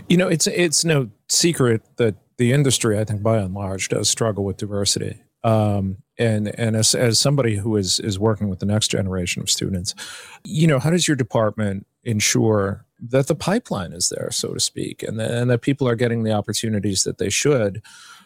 You 0.10 0.18
know, 0.18 0.28
it's 0.28 0.48
it's 0.48 0.84
no 0.84 1.10
secret 1.30 1.82
that 1.96 2.16
the 2.38 2.52
industry, 2.52 3.00
I 3.00 3.06
think, 3.06 3.24
by 3.24 3.38
and 3.38 3.54
large, 3.54 3.88
does 3.88 4.10
struggle 4.10 4.44
with 4.44 4.58
diversity. 4.58 5.22
Um, 5.44 5.98
and 6.18 6.48
and 6.60 6.76
as, 6.76 6.94
as 6.94 7.20
somebody 7.20 7.56
who 7.56 7.76
is 7.76 8.00
is 8.00 8.20
working 8.20 8.50
with 8.50 8.60
the 8.60 8.66
next 8.66 8.90
generation 8.90 9.42
of 9.42 9.50
students, 9.50 9.96
you 10.44 10.68
know, 10.68 10.80
how 10.80 10.90
does 10.90 11.08
your 11.08 11.18
department 11.18 11.88
ensure 12.04 12.86
that 13.00 13.28
the 13.28 13.36
pipeline 13.36 13.94
is 13.94 14.10
there, 14.10 14.30
so 14.32 14.54
to 14.54 14.60
speak, 14.60 15.02
and, 15.04 15.20
and 15.20 15.50
that 15.50 15.62
people 15.62 15.88
are 15.88 15.96
getting 15.96 16.24
the 16.24 16.32
opportunities 16.32 17.04
that 17.04 17.18
they 17.18 17.30
should, 17.30 17.82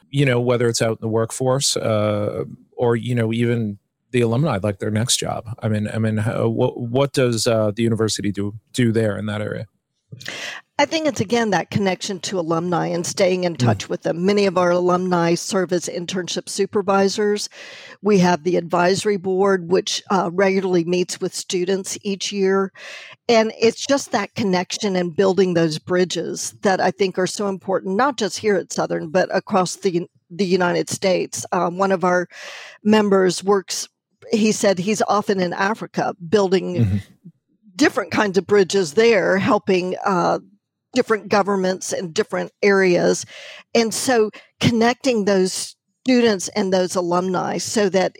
you 0.09 0.25
know, 0.25 0.41
whether 0.41 0.67
it's 0.67 0.81
out 0.81 0.97
in 0.97 1.01
the 1.01 1.07
workforce 1.07 1.77
uh, 1.77 2.43
or 2.75 2.95
you 2.95 3.15
know 3.15 3.31
even 3.31 3.79
the 4.11 4.21
alumni 4.21 4.59
like 4.61 4.79
their 4.79 4.91
next 4.91 5.17
job. 5.17 5.45
I 5.59 5.69
mean, 5.69 5.87
I 5.93 5.97
mean, 5.97 6.17
how, 6.17 6.47
what 6.47 6.77
what 6.77 7.13
does 7.13 7.47
uh, 7.47 7.71
the 7.71 7.83
university 7.83 8.31
do 8.31 8.53
do 8.73 8.91
there 8.91 9.17
in 9.17 9.25
that 9.27 9.41
area? 9.41 9.67
I 10.77 10.83
think 10.83 11.07
it's 11.07 11.21
again 11.21 11.51
that 11.51 11.71
connection 11.71 12.19
to 12.21 12.37
alumni 12.37 12.87
and 12.87 13.05
staying 13.05 13.45
in 13.45 13.53
mm. 13.53 13.57
touch 13.57 13.85
mm. 13.85 13.89
with 13.89 14.01
them. 14.01 14.25
Many 14.25 14.45
of 14.45 14.57
our 14.57 14.71
alumni 14.71 15.35
serve 15.35 15.71
as 15.71 15.85
internship 15.85 16.49
supervisors. 16.49 17.47
We 18.01 18.19
have 18.19 18.43
the 18.43 18.57
advisory 18.57 19.15
board, 19.15 19.71
which 19.71 20.03
uh, 20.11 20.29
regularly 20.33 20.83
meets 20.83 21.21
with 21.21 21.33
students 21.33 21.97
each 22.01 22.33
year. 22.33 22.73
And 23.29 23.53
it's 23.59 23.85
just 23.85 24.11
that 24.11 24.35
connection 24.35 24.97
and 24.97 25.15
building 25.15 25.53
those 25.53 25.79
bridges 25.79 26.53
that 26.61 26.81
I 26.81 26.91
think 26.91 27.17
are 27.17 27.27
so 27.27 27.47
important, 27.47 27.95
not 27.95 28.17
just 28.17 28.37
here 28.37 28.55
at 28.55 28.73
Southern, 28.73 29.09
but 29.09 29.33
across 29.33 29.77
the, 29.77 30.09
the 30.29 30.45
United 30.45 30.89
States. 30.89 31.45
Um, 31.53 31.77
one 31.77 31.93
of 31.93 32.03
our 32.03 32.27
members 32.83 33.45
works, 33.45 33.87
he 34.29 34.51
said 34.51 34.77
he's 34.77 35.01
often 35.07 35.39
in 35.39 35.53
Africa 35.53 36.15
building. 36.27 36.75
Mm-hmm 36.75 36.97
different 37.75 38.11
kinds 38.11 38.37
of 38.37 38.47
bridges 38.47 38.93
there, 38.93 39.37
helping 39.37 39.95
uh, 40.05 40.39
different 40.93 41.29
governments 41.29 41.93
and 41.93 42.13
different 42.13 42.51
areas. 42.63 43.25
And 43.73 43.93
so 43.93 44.31
connecting 44.59 45.25
those 45.25 45.75
students 46.03 46.47
and 46.49 46.73
those 46.73 46.95
alumni 46.95 47.57
so 47.57 47.89
that 47.89 48.15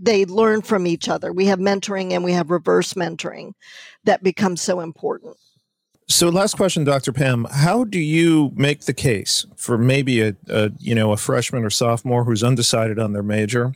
they 0.00 0.24
learn 0.24 0.62
from 0.62 0.86
each 0.86 1.08
other. 1.08 1.32
We 1.32 1.46
have 1.46 1.58
mentoring 1.58 2.12
and 2.12 2.22
we 2.22 2.32
have 2.32 2.50
reverse 2.50 2.94
mentoring 2.94 3.52
that 4.04 4.22
becomes 4.22 4.60
so 4.60 4.80
important. 4.80 5.36
So, 6.10 6.30
last 6.30 6.56
question, 6.56 6.84
Dr. 6.84 7.12
Pam. 7.12 7.46
How 7.50 7.84
do 7.84 7.98
you 7.98 8.52
make 8.54 8.82
the 8.82 8.94
case 8.94 9.44
for 9.56 9.76
maybe 9.76 10.22
a, 10.22 10.34
a 10.48 10.70
you 10.78 10.94
know 10.94 11.12
a 11.12 11.18
freshman 11.18 11.64
or 11.64 11.70
sophomore 11.70 12.24
who's 12.24 12.42
undecided 12.42 12.98
on 12.98 13.12
their 13.12 13.22
major, 13.22 13.74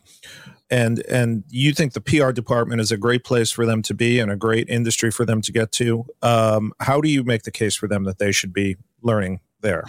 and 0.72 1.04
and 1.06 1.44
you 1.50 1.72
think 1.74 1.92
the 1.92 2.00
PR 2.00 2.32
department 2.32 2.80
is 2.80 2.90
a 2.90 2.96
great 2.96 3.24
place 3.24 3.52
for 3.52 3.66
them 3.66 3.82
to 3.82 3.94
be 3.94 4.18
and 4.18 4.30
a 4.30 4.36
great 4.36 4.68
industry 4.70 5.10
for 5.10 5.26
them 5.26 5.42
to 5.42 5.52
get 5.52 5.70
to. 5.72 6.06
Um, 6.22 6.72
how 6.80 7.00
do 7.00 7.10
you 7.10 7.22
make 7.22 7.42
the 7.42 7.50
case 7.50 7.76
for 7.76 7.86
them 7.86 8.04
that 8.04 8.18
they 8.18 8.32
should 8.32 8.54
be 8.54 8.76
learning 9.02 9.40
there? 9.60 9.84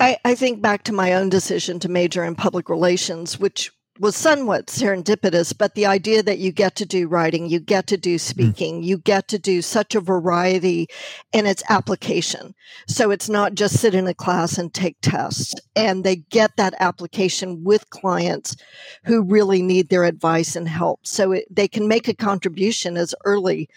I, 0.00 0.18
I 0.24 0.34
think 0.34 0.60
back 0.60 0.82
to 0.84 0.92
my 0.92 1.14
own 1.14 1.28
decision 1.28 1.78
to 1.80 1.88
major 1.88 2.24
in 2.24 2.34
public 2.34 2.68
relations, 2.68 3.38
which 3.38 3.70
was 4.02 4.16
somewhat 4.16 4.66
serendipitous, 4.66 5.56
but 5.56 5.76
the 5.76 5.86
idea 5.86 6.24
that 6.24 6.40
you 6.40 6.50
get 6.50 6.74
to 6.74 6.84
do 6.84 7.06
writing, 7.06 7.48
you 7.48 7.60
get 7.60 7.86
to 7.86 7.96
do 7.96 8.16
mm. 8.16 8.20
speaking, 8.20 8.82
you 8.82 8.98
get 8.98 9.28
to 9.28 9.38
do 9.38 9.62
such 9.62 9.94
a 9.94 10.00
variety 10.00 10.88
in 11.32 11.46
its 11.46 11.62
application. 11.68 12.52
So 12.88 13.12
it's 13.12 13.28
not 13.28 13.54
just 13.54 13.78
sit 13.78 13.94
in 13.94 14.08
a 14.08 14.12
class 14.12 14.58
and 14.58 14.74
take 14.74 14.96
tests. 15.02 15.54
And 15.76 16.02
they 16.02 16.16
get 16.16 16.56
that 16.56 16.74
application 16.80 17.62
with 17.62 17.90
clients 17.90 18.56
who 19.04 19.22
really 19.22 19.62
need 19.62 19.88
their 19.88 20.02
advice 20.02 20.56
and 20.56 20.68
help. 20.68 21.06
So 21.06 21.30
it, 21.30 21.44
they 21.48 21.68
can 21.68 21.86
make 21.86 22.08
a 22.08 22.14
contribution 22.14 22.96
as 22.96 23.14
early 23.24 23.68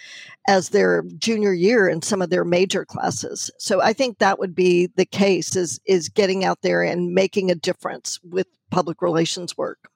as 0.47 0.69
their 0.69 1.03
junior 1.19 1.53
year 1.53 1.87
in 1.87 2.01
some 2.01 2.23
of 2.23 2.31
their 2.31 2.45
major 2.45 2.83
classes. 2.83 3.51
So 3.59 3.79
I 3.79 3.93
think 3.93 4.17
that 4.17 4.39
would 4.39 4.55
be 4.55 4.87
the 4.95 5.05
case 5.05 5.55
is, 5.55 5.79
is 5.85 6.09
getting 6.09 6.43
out 6.43 6.63
there 6.63 6.81
and 6.81 7.13
making 7.13 7.51
a 7.51 7.55
difference 7.55 8.19
with 8.23 8.47
public 8.71 9.03
relations 9.03 9.55
work. 9.55 9.87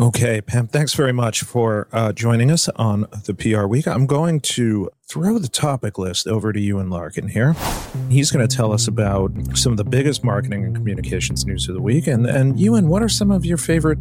Okay, 0.00 0.40
Pam, 0.40 0.68
thanks 0.68 0.94
very 0.94 1.12
much 1.12 1.42
for 1.42 1.88
uh, 1.90 2.12
joining 2.12 2.52
us 2.52 2.68
on 2.76 3.06
the 3.24 3.34
PR 3.34 3.66
Week. 3.66 3.88
I'm 3.88 4.06
going 4.06 4.38
to 4.40 4.90
throw 5.08 5.38
the 5.38 5.48
topic 5.48 5.96
list 5.96 6.26
over 6.26 6.52
to 6.52 6.60
Ewan 6.60 6.90
Larkin 6.90 7.28
here. 7.28 7.56
He's 8.10 8.30
going 8.30 8.46
to 8.46 8.56
tell 8.56 8.74
us 8.74 8.88
about 8.88 9.32
some 9.54 9.72
of 9.72 9.78
the 9.78 9.84
biggest 9.84 10.22
marketing 10.22 10.64
and 10.64 10.76
communications 10.76 11.46
news 11.46 11.66
of 11.66 11.74
the 11.74 11.80
week. 11.80 12.06
And, 12.06 12.26
and 12.26 12.60
Ewan, 12.60 12.88
what 12.88 13.02
are 13.02 13.08
some 13.08 13.30
of 13.30 13.46
your 13.46 13.56
favorite 13.56 13.98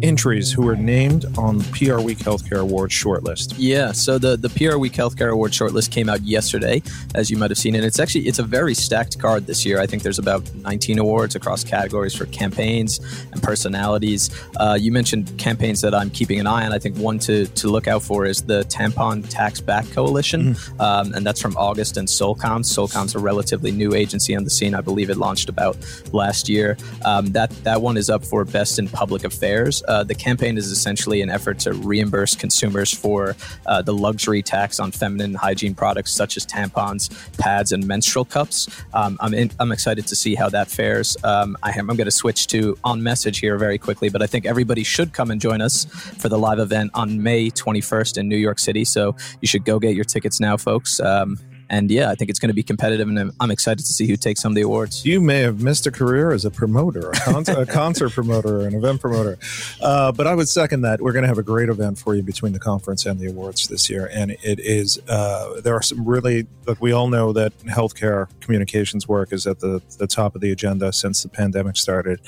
entries 0.00 0.50
who 0.50 0.62
were 0.62 0.74
named 0.74 1.26
on 1.36 1.58
the 1.58 1.64
PR 1.72 2.00
Week 2.00 2.16
Healthcare 2.16 2.60
Awards 2.60 2.94
shortlist? 2.94 3.54
Yeah, 3.58 3.92
so 3.92 4.16
the, 4.16 4.38
the 4.38 4.48
PR 4.48 4.78
Week 4.78 4.94
Healthcare 4.94 5.30
Awards 5.30 5.58
shortlist 5.58 5.90
came 5.90 6.08
out 6.08 6.22
yesterday, 6.22 6.80
as 7.14 7.30
you 7.30 7.36
might 7.36 7.50
have 7.50 7.58
seen. 7.58 7.74
And 7.74 7.84
it's 7.84 8.00
actually, 8.00 8.26
it's 8.26 8.38
a 8.38 8.42
very 8.42 8.72
stacked 8.72 9.18
card 9.18 9.46
this 9.46 9.66
year. 9.66 9.78
I 9.78 9.84
think 9.84 10.04
there's 10.04 10.18
about 10.18 10.50
19 10.54 10.98
awards 10.98 11.34
across 11.34 11.64
categories 11.64 12.14
for 12.14 12.24
campaigns 12.26 12.98
and 13.30 13.42
personalities. 13.42 14.30
Uh, 14.56 14.78
you 14.80 14.90
mentioned 14.90 15.36
campaigns 15.36 15.82
that 15.82 15.94
I'm 15.94 16.08
keeping 16.08 16.40
an 16.40 16.46
eye 16.46 16.64
on. 16.64 16.72
I 16.72 16.78
think 16.78 16.96
one 16.96 17.18
to, 17.20 17.46
to 17.46 17.68
look 17.68 17.86
out 17.86 18.02
for 18.02 18.24
is 18.24 18.40
the 18.40 18.62
Tampon 18.64 19.28
Tax 19.28 19.60
Back 19.60 19.84
Coalition 19.90 20.45
mm-hmm. 20.54 20.80
um, 20.80 21.12
and 21.14 21.26
that's 21.26 21.40
from 21.40 21.56
August 21.56 21.96
and 21.96 22.08
Solcom. 22.08 22.64
Solcom's 22.64 23.14
a 23.14 23.18
relatively 23.18 23.70
new 23.70 23.94
agency 23.94 24.36
on 24.36 24.44
the 24.44 24.50
scene. 24.50 24.74
I 24.74 24.80
believe 24.80 25.10
it 25.10 25.16
launched 25.16 25.48
about 25.48 25.76
last 26.12 26.48
year. 26.48 26.76
Um, 27.04 27.26
that 27.32 27.50
that 27.64 27.80
one 27.82 27.96
is 27.96 28.10
up 28.10 28.24
for 28.24 28.44
Best 28.44 28.78
in 28.78 28.88
Public 28.88 29.24
Affairs. 29.24 29.82
Uh, 29.88 30.04
the 30.04 30.14
campaign 30.14 30.58
is 30.58 30.70
essentially 30.70 31.22
an 31.22 31.30
effort 31.30 31.58
to 31.60 31.72
reimburse 31.72 32.34
consumers 32.34 32.92
for 32.92 33.36
uh, 33.66 33.82
the 33.82 33.92
luxury 33.92 34.42
tax 34.42 34.80
on 34.80 34.90
feminine 34.90 35.34
hygiene 35.34 35.74
products 35.74 36.12
such 36.12 36.36
as 36.36 36.46
tampons, 36.46 37.10
pads, 37.38 37.72
and 37.72 37.86
menstrual 37.86 38.24
cups. 38.24 38.68
Um, 38.94 39.16
I'm 39.20 39.34
in, 39.34 39.50
I'm 39.60 39.72
excited 39.72 40.06
to 40.06 40.16
see 40.16 40.34
how 40.34 40.48
that 40.50 40.68
fares. 40.68 41.16
Um, 41.24 41.56
I 41.62 41.70
am, 41.70 41.90
I'm 41.90 41.96
going 41.96 42.06
to 42.06 42.10
switch 42.10 42.46
to 42.48 42.78
on 42.84 43.02
message 43.02 43.38
here 43.38 43.58
very 43.58 43.78
quickly, 43.78 44.08
but 44.08 44.22
I 44.22 44.26
think 44.26 44.46
everybody 44.46 44.82
should 44.82 45.12
come 45.12 45.30
and 45.30 45.40
join 45.40 45.60
us 45.60 45.84
for 46.18 46.28
the 46.28 46.38
live 46.38 46.58
event 46.58 46.90
on 46.94 47.22
May 47.22 47.50
21st 47.50 48.18
in 48.18 48.28
New 48.28 48.36
York 48.36 48.58
City. 48.58 48.84
So 48.84 49.16
you 49.40 49.48
should 49.48 49.64
go 49.64 49.78
get 49.78 49.94
your 49.94 50.04
tickets 50.04 50.35
now, 50.40 50.56
folks. 50.56 51.00
Um, 51.00 51.38
and 51.68 51.90
yeah, 51.90 52.10
I 52.10 52.14
think 52.14 52.30
it's 52.30 52.38
going 52.38 52.50
to 52.50 52.54
be 52.54 52.62
competitive, 52.62 53.08
and 53.08 53.32
I'm 53.40 53.50
excited 53.50 53.84
to 53.84 53.92
see 53.92 54.06
who 54.06 54.16
takes 54.16 54.40
some 54.40 54.52
of 54.52 54.56
the 54.56 54.62
awards. 54.62 55.04
You 55.04 55.20
may 55.20 55.40
have 55.40 55.62
missed 55.62 55.86
a 55.86 55.90
career 55.90 56.30
as 56.30 56.44
a 56.44 56.50
promoter, 56.50 57.10
a, 57.10 57.12
con- 57.14 57.44
a 57.48 57.66
concert 57.80 58.12
promoter, 58.12 58.66
an 58.66 58.74
event 58.74 59.00
promoter. 59.00 59.38
Uh, 59.80 60.12
but 60.12 60.26
I 60.26 60.34
would 60.34 60.48
second 60.48 60.82
that. 60.82 61.00
We're 61.00 61.12
going 61.12 61.24
to 61.24 61.28
have 61.28 61.38
a 61.38 61.42
great 61.42 61.68
event 61.68 61.98
for 61.98 62.14
you 62.14 62.22
between 62.22 62.52
the 62.52 62.60
conference 62.60 63.04
and 63.04 63.18
the 63.18 63.28
awards 63.30 63.66
this 63.66 63.90
year. 63.90 64.08
And 64.12 64.30
it 64.30 64.60
is, 64.60 65.00
uh, 65.08 65.60
there 65.60 65.74
are 65.74 65.82
some 65.82 66.04
really, 66.04 66.46
look, 66.66 66.80
we 66.80 66.92
all 66.92 67.08
know 67.08 67.32
that 67.32 67.56
healthcare 67.60 68.28
communications 68.40 69.08
work 69.08 69.32
is 69.32 69.46
at 69.46 69.58
the, 69.58 69.82
the 69.98 70.06
top 70.06 70.36
of 70.36 70.40
the 70.40 70.52
agenda 70.52 70.92
since 70.92 71.22
the 71.22 71.28
pandemic 71.28 71.76
started. 71.76 72.20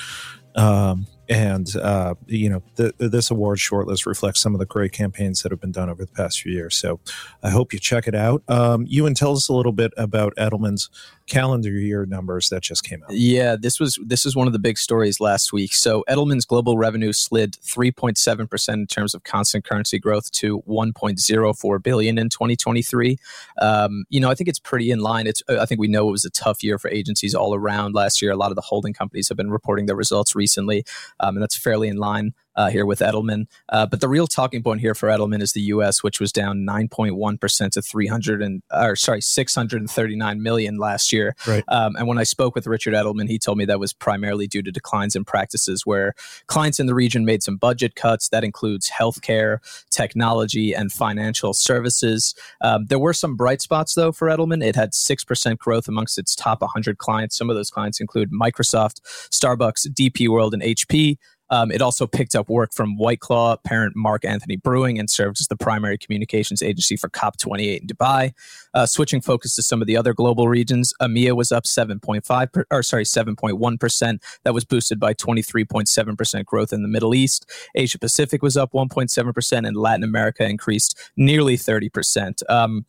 Um, 0.57 1.07
and 1.29 1.77
uh, 1.77 2.15
you 2.27 2.49
know 2.49 2.63
the, 2.77 2.93
this 2.99 3.31
award 3.31 3.59
shortlist 3.59 4.07
reflects 4.07 4.41
some 4.41 4.55
of 4.55 4.59
the 4.59 4.67
great 4.67 4.93
campaigns 4.93 5.43
that 5.43 5.53
have 5.53 5.61
been 5.61 5.73
done 5.73 5.91
over 5.91 6.05
the 6.05 6.13
past 6.13 6.41
few 6.41 6.53
years 6.53 6.77
so 6.77 7.01
i 7.43 7.51
hope 7.51 7.73
you 7.73 7.79
check 7.79 8.07
it 8.07 8.15
out 8.15 8.43
um, 8.49 8.85
ewan 8.89 9.15
tell 9.15 9.33
us 9.33 9.49
a 9.49 9.53
little 9.53 9.73
bit 9.73 9.93
about 9.97 10.35
edelman's 10.37 10.89
calendar 11.29 11.71
year 11.71 12.07
numbers 12.07 12.49
that 12.49 12.63
just 12.63 12.83
came 12.83 13.03
out. 13.03 13.11
Yeah, 13.11 13.57
this 13.57 13.79
was 13.79 13.99
this 14.05 14.27
is 14.27 14.35
one 14.35 14.47
of 14.47 14.53
the 14.53 14.59
big 14.59 14.79
stories 14.79 15.21
last 15.21 15.53
week. 15.53 15.75
So 15.75 16.05
Edelman's 16.09 16.45
global 16.45 16.77
revenue 16.77 17.13
slid 17.13 17.53
3.7% 17.53 18.73
in 18.73 18.87
terms 18.87 19.15
of 19.15 19.23
constant 19.23 19.65
currency 19.65 19.99
growth 19.99 20.33
to 20.33 20.63
1.04 20.63 21.83
billion 21.83 22.19
in 22.19 22.29
2023. 22.29 23.19
Um, 23.61 24.05
you 24.09 24.21
know, 24.21 24.31
I 24.31 24.35
think 24.35 24.49
it's 24.49 24.59
pretty 24.59 24.91
in 24.91 25.01
line. 25.01 25.27
It's 25.27 25.43
I 25.49 25.67
think 25.67 25.81
we 25.81 25.89
know 25.89 26.09
it 26.09 26.13
was 26.13 26.25
a 26.25 26.31
tough 26.31 26.65
year 26.65 26.79
for 26.79 26.91
agencies 26.91 27.35
all 27.35 27.55
around 27.55 27.95
last 27.95 28.21
year. 28.21 28.33
A 28.33 28.37
lot 28.37 28.51
of 28.51 28.57
the 28.57 28.63
holding 28.63 28.93
companies 28.93 29.29
have 29.29 29.37
been 29.37 29.51
reporting 29.51 29.87
their 29.87 29.97
results 29.97 30.35
recently, 30.35 30.85
um, 31.21 31.37
and 31.37 31.43
that's 31.43 31.57
fairly 31.57 31.89
in 31.89 31.97
line 31.97 32.33
uh, 32.59 32.69
here 32.69 32.85
with 32.85 32.99
Edelman. 32.99 33.47
Uh, 33.69 33.87
but 33.87 34.01
the 34.01 34.09
real 34.09 34.27
talking 34.27 34.63
point 34.63 34.81
here 34.81 34.95
for 34.95 35.09
Edelman 35.09 35.41
is 35.41 35.53
the 35.53 35.61
U.S., 35.63 36.03
which 36.03 36.19
was 36.21 36.33
down 36.33 36.67
9.1 36.67 37.41
percent 37.41 37.73
to 37.75 37.83
300 37.83 38.43
and 38.43 38.63
or 38.73 38.97
sorry 38.97 39.21
639 39.21 40.43
million 40.43 40.77
last 40.77 41.13
year. 41.13 41.37
Right. 41.47 41.65
Um, 41.69 41.95
and 41.97 42.09
when 42.09 42.19
I 42.19 42.25
spoke 42.25 42.57
with 42.57 42.67
Richard 42.67 42.95
Edelman, 42.95 43.29
he 43.29 43.39
told 43.39 43.59
me 43.59 43.65
that 43.67 43.79
was 43.79 43.93
primarily 43.93 44.49
due 44.49 44.63
to 44.63 44.73
declines 44.73 45.15
in 45.15 45.25
practices 45.25 45.87
where 45.87 46.15
clients 46.49 46.81
in 46.81 46.87
the 46.87 46.95
region 46.95 47.25
made 47.25 47.45
some 47.45 47.57
budget 47.57 47.95
cuts. 47.95 48.29
That 48.31 48.43
includes 48.43 48.91
healthcare, 48.91 49.59
technology, 49.91 50.75
and 50.75 50.91
financial 50.91 51.55
services. 51.55 52.35
Um, 52.61 52.87
there 52.87 52.99
were 52.99 53.15
some 53.15 53.37
bright 53.37 53.63
spots 53.63 53.95
though 53.95 54.11
for 54.11 54.27
Edelman. 54.27 54.65
It 54.65 54.75
had 54.75 54.95
six 54.95 55.23
percent 55.25 55.61
growth 55.61 55.87
amongst 55.87 56.19
its 56.19 56.35
top 56.35 56.61
100 56.61 56.99
clients. 56.99 57.37
Some 57.37 57.51
of 57.51 57.55
those 57.55 57.71
clients 57.71 58.01
include 58.01 58.33
Microsoft, 58.33 59.01
Starbucks, 59.31 59.87
DP 59.95 60.29
World, 60.29 60.55
and 60.55 60.63
HP. 60.63 61.19
Um, 61.51 61.71
it 61.71 61.81
also 61.81 62.07
picked 62.07 62.35
up 62.35 62.49
work 62.49 62.73
from 62.73 62.97
White 62.97 63.21
Claw 63.21 63.57
parent 63.57 63.97
Mark 63.97 64.25
Anthony 64.25 64.57
Brewing 64.57 64.99
and 64.99 65.11
served 65.11 65.41
as 65.41 65.47
the 65.49 65.57
primary 65.57 65.99
communications 65.99 66.63
agency 66.63 66.97
for 66.97 67.09
COP28 67.09 67.81
in 67.81 67.87
Dubai. 67.87 68.33
Uh, 68.75 68.87
switching 68.87 69.21
focus 69.21 69.55
to 69.57 69.63
some 69.63 69.81
of 69.81 69.87
the 69.87 69.97
other 69.97 70.13
global 70.13 70.49
regions, 70.49 70.93
EMEA 71.01 71.35
was 71.35 71.53
up 71.53 71.65
7.5 71.65 72.53
per, 72.53 72.65
or 72.71 72.83
sorry 72.83 73.05
7.1 73.05 73.81
percent. 73.81 74.23
That 74.45 74.55
was 74.55 74.65
boosted 74.65 75.01
by 75.01 75.15
23.7 75.15 76.19
percent 76.19 76.47
growth 76.47 76.73
in 76.73 76.83
the 76.83 76.89
Middle 76.89 77.15
East. 77.15 77.51
Asia 77.75 77.99
Pacific 77.99 78.43
was 78.43 78.57
up 78.57 78.73
1.7 78.73 79.35
percent, 79.35 79.67
and 79.67 79.77
Latin 79.77 80.05
America 80.05 80.45
increased 80.45 80.99
nearly 81.17 81.57
30 81.57 81.89
percent. 81.89 82.43
Um, 82.49 82.87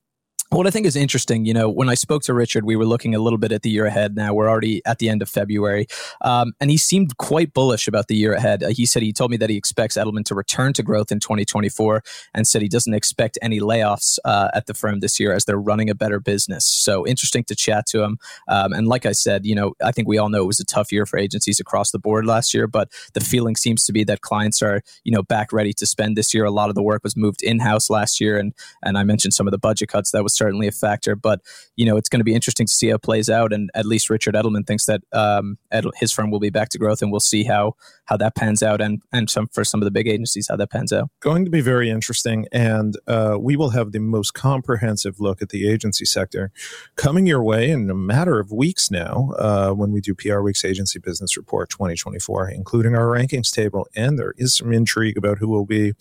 what 0.52 0.66
I 0.66 0.72
think 0.72 0.88
is 0.88 0.96
interesting, 0.96 1.46
you 1.46 1.54
know, 1.54 1.70
when 1.70 1.90
I 1.90 1.94
spoke 1.94 2.24
to 2.24 2.34
Richard, 2.34 2.66
we 2.66 2.76
were 2.76 2.86
looking 2.86 3.14
a 3.14 3.20
little 3.20 3.38
bit 3.38 3.52
at 3.52 3.62
the 3.62 3.70
year 3.70 3.86
ahead 3.86 4.16
now. 4.16 4.34
We're 4.34 4.50
already 4.50 4.82
at 4.84 4.98
the 4.98 5.08
end 5.08 5.22
of 5.22 5.30
February. 5.30 5.86
Um, 6.22 6.54
and 6.60 6.72
he 6.72 6.78
seemed 6.78 7.18
quite 7.18 7.54
bullish 7.54 7.88
about 7.88 8.08
the 8.08 8.16
year 8.16 8.34
ahead. 8.34 8.64
Uh, 8.64 8.70
he 8.70 8.88
said 8.88 9.04
he 9.04 9.14
told 9.14 9.30
me 9.30 9.38
that 9.38 9.52
he 9.52 9.58
expects 9.58 9.96
Edelman 9.96 10.26
to 10.26 10.34
return 10.34 10.74
to 10.74 10.82
growth 10.82 11.12
in 11.12 11.20
2024 11.20 12.02
and 12.34 12.48
said 12.48 12.64
he 12.64 12.68
doesn't 12.68 12.96
expect 12.96 13.38
any 13.44 13.60
layoffs 13.60 14.18
uh, 14.26 14.50
at 14.56 14.66
the 14.66 14.74
firm 14.74 15.02
this 15.02 15.20
year 15.20 15.34
as 15.34 15.46
they're 15.46 15.60
running 15.60 15.88
a 15.88 15.96
better 15.96 16.20
business. 16.20 16.66
So 16.66 17.06
interesting 17.06 17.44
to 17.44 17.56
chat 17.56 17.86
to 17.88 18.02
him. 18.02 18.18
Um, 18.48 18.74
and 18.74 18.88
like 18.88 19.06
I 19.06 19.12
said, 19.12 19.46
you 19.46 19.54
know, 19.54 19.74
I 19.84 19.92
think 19.92 20.08
we 20.08 20.18
all 20.18 20.30
know 20.30 20.42
it 20.42 20.48
was 20.48 20.60
a 20.60 20.66
tough 20.66 20.92
year 20.92 21.06
for 21.06 21.20
agencies 21.20 21.60
across 21.60 21.92
the 21.92 22.00
board 22.00 22.26
last 22.26 22.56
year, 22.56 22.66
but 22.66 22.90
the 23.14 23.22
feeling 23.22 23.56
seems 23.56 23.86
to 23.86 23.94
be 23.94 24.04
that 24.06 24.22
clients 24.22 24.64
are, 24.64 24.82
you 25.04 25.12
know, 25.12 25.22
back 25.22 25.54
ready 25.54 25.74
to 25.74 25.86
spend 25.86 26.18
this 26.18 26.34
year. 26.34 26.44
A 26.46 26.52
lot 26.52 26.70
of 26.70 26.76
the 26.76 26.84
work 26.84 27.04
was 27.04 27.16
moved 27.16 27.44
in 27.44 27.60
house 27.60 27.92
last 27.92 28.20
year. 28.20 28.40
And, 28.40 28.56
and 28.82 28.98
I 28.98 29.04
mentioned 29.04 29.36
some 29.36 29.48
of 29.48 29.52
the 29.52 29.60
budget 29.60 29.90
cuts 29.90 30.10
that 30.10 30.24
was 30.24 30.39
certainly 30.40 30.68
a 30.68 30.72
factor. 30.72 31.16
But 31.16 31.42
you 31.76 31.86
know, 31.86 31.98
it's 31.98 32.10
going 32.10 32.22
to 32.22 32.26
be 32.26 32.34
interesting 32.34 32.66
to 32.66 32.74
see 32.74 32.88
how 32.88 32.96
it 32.96 33.04
plays 33.04 33.30
out. 33.30 33.54
And 33.54 33.70
at 33.76 33.86
least 33.86 34.10
Richard 34.10 34.34
Edelman 34.34 34.66
thinks 34.66 34.86
that 34.86 35.02
um, 35.14 35.60
his 35.96 36.12
firm 36.12 36.32
will 36.32 36.40
be 36.40 36.50
back 36.50 36.70
to 36.70 36.80
growth, 36.80 37.02
and 37.04 37.12
we'll 37.12 37.20
see 37.20 37.44
how 37.44 37.76
how 38.06 38.18
that 38.18 38.36
pans 38.36 38.64
out. 38.64 38.82
And 38.82 39.04
and 39.14 39.30
some 39.30 39.48
for 39.50 39.64
some 39.64 39.82
of 39.82 39.86
the 39.86 39.92
big 39.92 40.08
agencies, 40.08 40.48
how 40.50 40.56
that 40.56 40.72
pans 40.72 40.92
out. 40.92 41.10
Going 41.20 41.46
to 41.46 41.52
be 41.52 41.62
very 41.62 41.92
interesting, 41.92 42.48
and 42.52 42.98
uh, 43.06 43.38
we 43.40 43.56
will 43.56 43.70
have 43.70 43.92
the 43.92 44.00
most 44.00 44.34
comprehensive 44.34 45.20
look 45.20 45.42
at 45.42 45.50
the 45.50 45.70
agency 45.70 46.06
sector 46.06 46.52
coming 46.96 47.28
your 47.28 47.44
way 47.44 47.70
in 47.70 47.90
a 47.90 47.96
matter 47.96 48.40
of 48.40 48.52
weeks 48.52 48.90
now 48.90 49.32
uh, 49.38 49.72
when 49.72 49.92
we 49.92 50.02
do 50.02 50.16
PR 50.16 50.40
Week's 50.40 50.66
Agency 50.66 51.00
Business 51.00 51.38
Report 51.38 51.70
2024, 51.70 52.50
including 52.50 52.96
our 52.96 53.06
rankings 53.06 53.52
table. 53.52 53.88
And 53.96 54.18
there 54.18 54.34
is 54.38 54.56
some 54.56 54.72
intrigue 54.72 55.18
about 55.18 55.40
who 55.40 55.50
will 55.50 55.66
be 55.66 55.94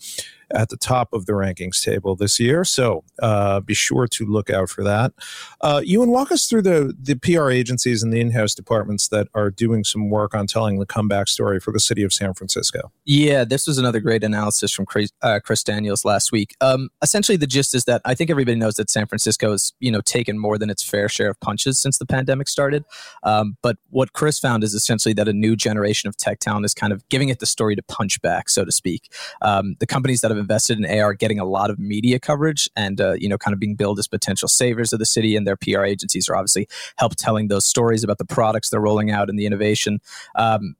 at 0.53 0.69
the 0.69 0.77
top 0.77 1.13
of 1.13 1.25
the 1.25 1.33
rankings 1.33 1.83
table 1.83 2.15
this 2.15 2.39
year. 2.39 2.63
So 2.63 3.03
uh, 3.21 3.59
be 3.59 3.73
sure 3.73 4.07
to 4.07 4.25
look 4.25 4.49
out 4.49 4.69
for 4.69 4.83
that. 4.83 5.13
Uh, 5.61 5.81
Ewan, 5.83 6.09
walk 6.09 6.31
us 6.31 6.45
through 6.47 6.63
the, 6.63 6.95
the 7.01 7.15
PR 7.15 7.49
agencies 7.49 8.03
and 8.03 8.11
the 8.13 8.19
in 8.19 8.31
house 8.31 8.53
departments 8.53 9.07
that 9.09 9.27
are 9.33 9.49
doing 9.49 9.83
some 9.83 10.09
work 10.09 10.33
on 10.33 10.47
telling 10.47 10.79
the 10.79 10.85
comeback 10.85 11.27
story 11.27 11.59
for 11.59 11.71
the 11.71 11.79
city 11.79 12.03
of 12.03 12.13
San 12.13 12.33
Francisco. 12.33 12.91
Yeah, 13.05 13.43
this 13.43 13.67
was 13.67 13.77
another 13.77 13.99
great 13.99 14.23
analysis 14.23 14.71
from 14.71 14.85
Chris, 14.85 15.11
uh, 15.21 15.39
Chris 15.43 15.63
Daniels 15.63 16.05
last 16.05 16.31
week. 16.31 16.55
Um, 16.61 16.89
essentially, 17.01 17.37
the 17.37 17.47
gist 17.47 17.73
is 17.73 17.85
that 17.85 18.01
I 18.05 18.15
think 18.15 18.29
everybody 18.29 18.57
knows 18.57 18.75
that 18.75 18.89
San 18.89 19.07
Francisco 19.07 19.51
has 19.51 19.73
you 19.79 19.91
know 19.91 20.01
taken 20.01 20.39
more 20.39 20.57
than 20.57 20.69
its 20.69 20.83
fair 20.83 21.09
share 21.09 21.29
of 21.29 21.39
punches 21.39 21.79
since 21.79 21.97
the 21.97 22.05
pandemic 22.05 22.47
started. 22.47 22.85
Um, 23.23 23.57
but 23.61 23.77
what 23.89 24.13
Chris 24.13 24.39
found 24.39 24.63
is 24.63 24.73
essentially 24.73 25.13
that 25.13 25.27
a 25.27 25.33
new 25.33 25.55
generation 25.55 26.07
of 26.07 26.17
tech 26.17 26.39
talent 26.39 26.65
is 26.65 26.73
kind 26.73 26.93
of 26.93 27.07
giving 27.09 27.29
it 27.29 27.39
the 27.39 27.45
story 27.45 27.75
to 27.75 27.83
punch 27.83 28.21
back, 28.21 28.49
so 28.49 28.65
to 28.65 28.71
speak. 28.71 29.11
Um, 29.41 29.75
the 29.79 29.87
companies 29.87 30.21
that 30.21 30.31
have 30.31 30.38
invested 30.39 30.79
in 30.79 30.99
AR 30.99 31.13
getting 31.13 31.39
a 31.39 31.45
lot 31.45 31.69
of 31.69 31.79
media 31.79 32.19
coverage 32.19 32.69
and 32.75 32.99
uh, 32.99 33.13
you 33.13 33.29
know 33.29 33.37
kind 33.37 33.53
of 33.53 33.59
being 33.59 33.75
billed 33.75 33.99
as 33.99 34.07
potential 34.07 34.47
savers 34.47 34.93
of 34.93 34.99
the 34.99 35.05
city. 35.05 35.35
And 35.35 35.45
their 35.45 35.57
PR 35.57 35.83
agencies 35.83 36.27
are 36.29 36.35
obviously 36.35 36.67
help 36.97 37.15
telling 37.15 37.47
those 37.47 37.65
stories 37.65 38.03
about 38.03 38.17
the 38.17 38.25
products 38.25 38.69
they're 38.69 38.79
rolling 38.79 39.11
out 39.11 39.29
and 39.29 39.37
the 39.37 39.45
innovation. 39.45 39.99
Um, 40.35 40.75